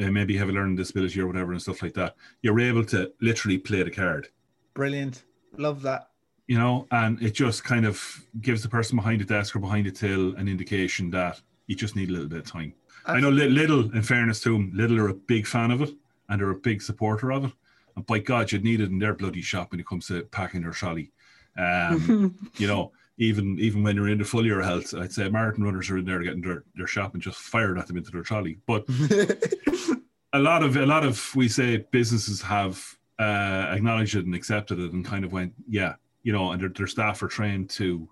uh, 0.00 0.10
maybe 0.10 0.34
you 0.34 0.38
have 0.38 0.48
a 0.48 0.52
learning 0.52 0.76
disability 0.76 1.20
or 1.20 1.26
whatever 1.26 1.52
and 1.52 1.60
stuff 1.60 1.82
like 1.82 1.94
that, 1.94 2.14
you're 2.42 2.60
able 2.60 2.84
to 2.86 3.12
literally 3.20 3.58
play 3.58 3.82
the 3.82 3.90
card. 3.90 4.28
Brilliant. 4.74 5.24
Love 5.56 5.82
that. 5.82 6.10
you 6.46 6.58
know, 6.58 6.86
and 6.90 7.20
it 7.22 7.32
just 7.32 7.64
kind 7.64 7.86
of 7.86 8.22
gives 8.40 8.62
the 8.62 8.68
person 8.68 8.96
behind 8.96 9.20
the 9.20 9.24
desk 9.24 9.56
or 9.56 9.60
behind 9.60 9.86
the 9.86 9.90
till 9.90 10.34
an 10.36 10.46
indication 10.46 11.10
that 11.10 11.40
you 11.66 11.74
just 11.74 11.96
need 11.96 12.10
a 12.10 12.12
little 12.12 12.28
bit 12.28 12.40
of 12.40 12.46
time. 12.46 12.74
I 13.06 13.18
know 13.20 13.30
Li- 13.30 13.48
Lidl, 13.48 13.94
in 13.94 14.02
fairness 14.02 14.40
to 14.42 14.52
them, 14.52 14.72
Lidl 14.72 14.98
are 14.98 15.08
a 15.08 15.14
big 15.14 15.46
fan 15.46 15.70
of 15.70 15.80
it 15.82 15.90
and 16.28 16.40
they're 16.40 16.50
a 16.50 16.54
big 16.54 16.80
supporter 16.82 17.32
of 17.32 17.44
it. 17.46 17.52
And 17.96 18.06
by 18.06 18.18
God, 18.18 18.50
you'd 18.52 18.64
need 18.64 18.80
it 18.80 18.90
in 18.90 18.98
their 18.98 19.14
bloody 19.14 19.42
shop 19.42 19.70
when 19.70 19.80
it 19.80 19.86
comes 19.86 20.06
to 20.08 20.22
packing 20.24 20.62
their 20.62 20.70
trolley. 20.72 21.12
Um, 21.56 22.34
you 22.56 22.66
know, 22.66 22.92
even 23.18 23.58
even 23.60 23.82
when 23.82 23.96
you're 23.96 24.08
into 24.08 24.24
full 24.24 24.44
year 24.44 24.60
health, 24.62 24.94
I'd 24.94 25.12
say 25.12 25.28
marathon 25.28 25.64
runners 25.64 25.90
are 25.90 25.98
in 25.98 26.04
there 26.04 26.22
getting 26.22 26.42
their, 26.42 26.64
their 26.74 26.86
shop 26.86 27.14
and 27.14 27.22
just 27.22 27.38
fired 27.38 27.78
at 27.78 27.86
them 27.86 27.96
into 27.96 28.10
their 28.10 28.22
trolley. 28.22 28.58
But 28.66 28.84
a 30.32 30.38
lot 30.38 30.62
of 30.62 30.76
a 30.76 30.86
lot 30.86 31.04
of 31.04 31.34
we 31.34 31.48
say 31.48 31.78
businesses 31.90 32.42
have 32.42 32.82
uh, 33.18 33.66
acknowledged 33.70 34.16
it 34.16 34.26
and 34.26 34.34
accepted 34.34 34.80
it 34.80 34.92
and 34.92 35.04
kind 35.04 35.24
of 35.24 35.32
went, 35.32 35.52
yeah, 35.68 35.94
you 36.24 36.32
know, 36.32 36.50
and 36.52 36.60
their, 36.60 36.68
their 36.70 36.88
staff 36.88 37.22
are 37.22 37.28
trained 37.28 37.70
to 37.70 38.08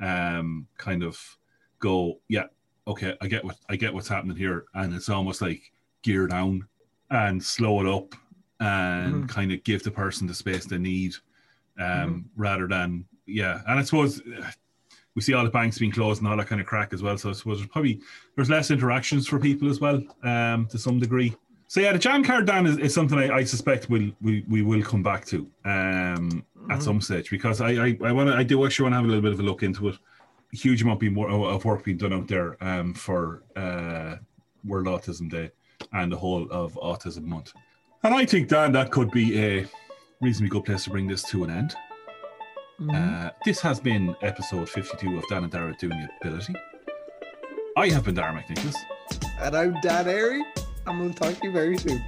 um, 0.00 0.66
kind 0.76 1.02
of 1.02 1.18
go, 1.78 2.20
yeah, 2.28 2.44
okay, 2.86 3.16
I 3.22 3.28
get 3.28 3.44
what 3.44 3.56
I 3.68 3.76
get 3.76 3.94
what's 3.94 4.08
happening 4.08 4.36
here, 4.36 4.64
and 4.74 4.94
it's 4.94 5.08
almost 5.08 5.40
like 5.40 5.72
gear 6.02 6.26
down 6.26 6.66
and 7.10 7.42
slow 7.42 7.80
it 7.80 7.86
up 7.86 8.14
and 8.60 9.24
Mhm. 9.24 9.28
kind 9.28 9.50
of 9.52 9.64
give 9.64 9.82
the 9.82 9.90
person 9.90 10.26
the 10.26 10.34
space 10.34 10.66
they 10.66 10.78
need, 10.78 11.14
um, 11.78 11.84
Mhm. 11.84 12.24
rather 12.36 12.68
than 12.68 13.04
yeah. 13.32 13.60
And 13.66 13.78
I 13.78 13.82
suppose 13.82 14.20
we 15.14 15.22
see 15.22 15.34
all 15.34 15.44
the 15.44 15.50
banks 15.50 15.78
being 15.78 15.92
closed 15.92 16.20
and 16.22 16.28
all 16.28 16.36
that 16.36 16.46
kind 16.46 16.60
of 16.60 16.66
crack 16.66 16.92
as 16.92 17.02
well. 17.02 17.18
So 17.18 17.30
I 17.30 17.32
suppose 17.32 17.58
there's 17.58 17.68
probably 17.68 18.00
there's 18.36 18.48
less 18.50 18.70
interactions 18.70 19.26
for 19.28 19.38
people 19.38 19.68
as 19.70 19.80
well, 19.80 20.02
um, 20.22 20.66
to 20.70 20.78
some 20.78 20.98
degree. 20.98 21.34
So 21.68 21.80
yeah, 21.80 21.92
the 21.92 21.98
jam 21.98 22.22
card 22.22 22.46
Dan 22.46 22.66
is, 22.66 22.76
is 22.78 22.92
something 22.94 23.18
I, 23.18 23.36
I 23.38 23.44
suspect 23.44 23.88
we'll, 23.90 24.10
we 24.20 24.44
we 24.48 24.62
will 24.62 24.82
come 24.82 25.02
back 25.02 25.24
to 25.26 25.38
um, 25.64 26.44
at 26.70 26.78
Mhm. 26.78 26.82
some 26.82 27.00
stage 27.00 27.30
because 27.30 27.60
I 27.60 27.70
I, 27.86 27.98
I 28.04 28.12
want 28.12 28.28
to 28.30 28.36
I 28.36 28.42
do 28.42 28.64
actually 28.64 28.84
want 28.84 28.92
to 28.92 28.96
have 28.96 29.04
a 29.04 29.08
little 29.08 29.22
bit 29.22 29.32
of 29.32 29.40
a 29.40 29.42
look 29.42 29.62
into 29.62 29.88
it. 29.88 29.96
A 30.52 30.56
huge 30.56 30.82
amount 30.82 31.00
being 31.00 31.14
more 31.14 31.30
of 31.30 31.64
work 31.64 31.82
being 31.84 31.96
done 31.96 32.12
out 32.12 32.28
there 32.28 32.56
um, 32.62 32.92
for 32.92 33.42
uh, 33.56 34.16
World 34.64 34.86
Autism 34.86 35.30
Day 35.30 35.50
and 35.94 36.12
the 36.12 36.16
whole 36.16 36.46
of 36.50 36.74
Autism 36.74 37.24
Month. 37.24 37.52
And 38.02 38.14
I 38.14 38.26
think 38.26 38.48
Dan 38.48 38.70
that 38.72 38.90
could 38.90 39.10
be 39.10 39.38
a 39.42 39.66
reasonably 40.20 40.50
good 40.50 40.64
place 40.66 40.84
to 40.84 40.90
bring 40.90 41.08
this 41.08 41.22
to 41.30 41.42
an 41.44 41.50
end. 41.50 41.74
Mhm. 42.86 43.26
Uh, 43.26 43.30
this 43.44 43.60
has 43.60 43.78
been 43.80 44.16
episode 44.22 44.68
52 44.68 45.16
of 45.18 45.24
Dan 45.28 45.44
and 45.44 45.52
Dara 45.52 45.72
Doing 45.78 45.98
It 45.98 46.10
Ability. 46.20 46.54
I 47.76 47.88
have 47.90 48.04
been 48.04 48.14
Dara 48.14 48.32
McNicholas. 48.32 48.74
and 49.40 49.56
I'm 49.56 49.80
Dan 49.82 50.08
Airy, 50.08 50.42
and 50.86 51.00
we'll 51.00 51.12
talk 51.12 51.34
to 51.40 51.46
you 51.46 51.52
very 51.52 51.76
soon. 51.78 52.02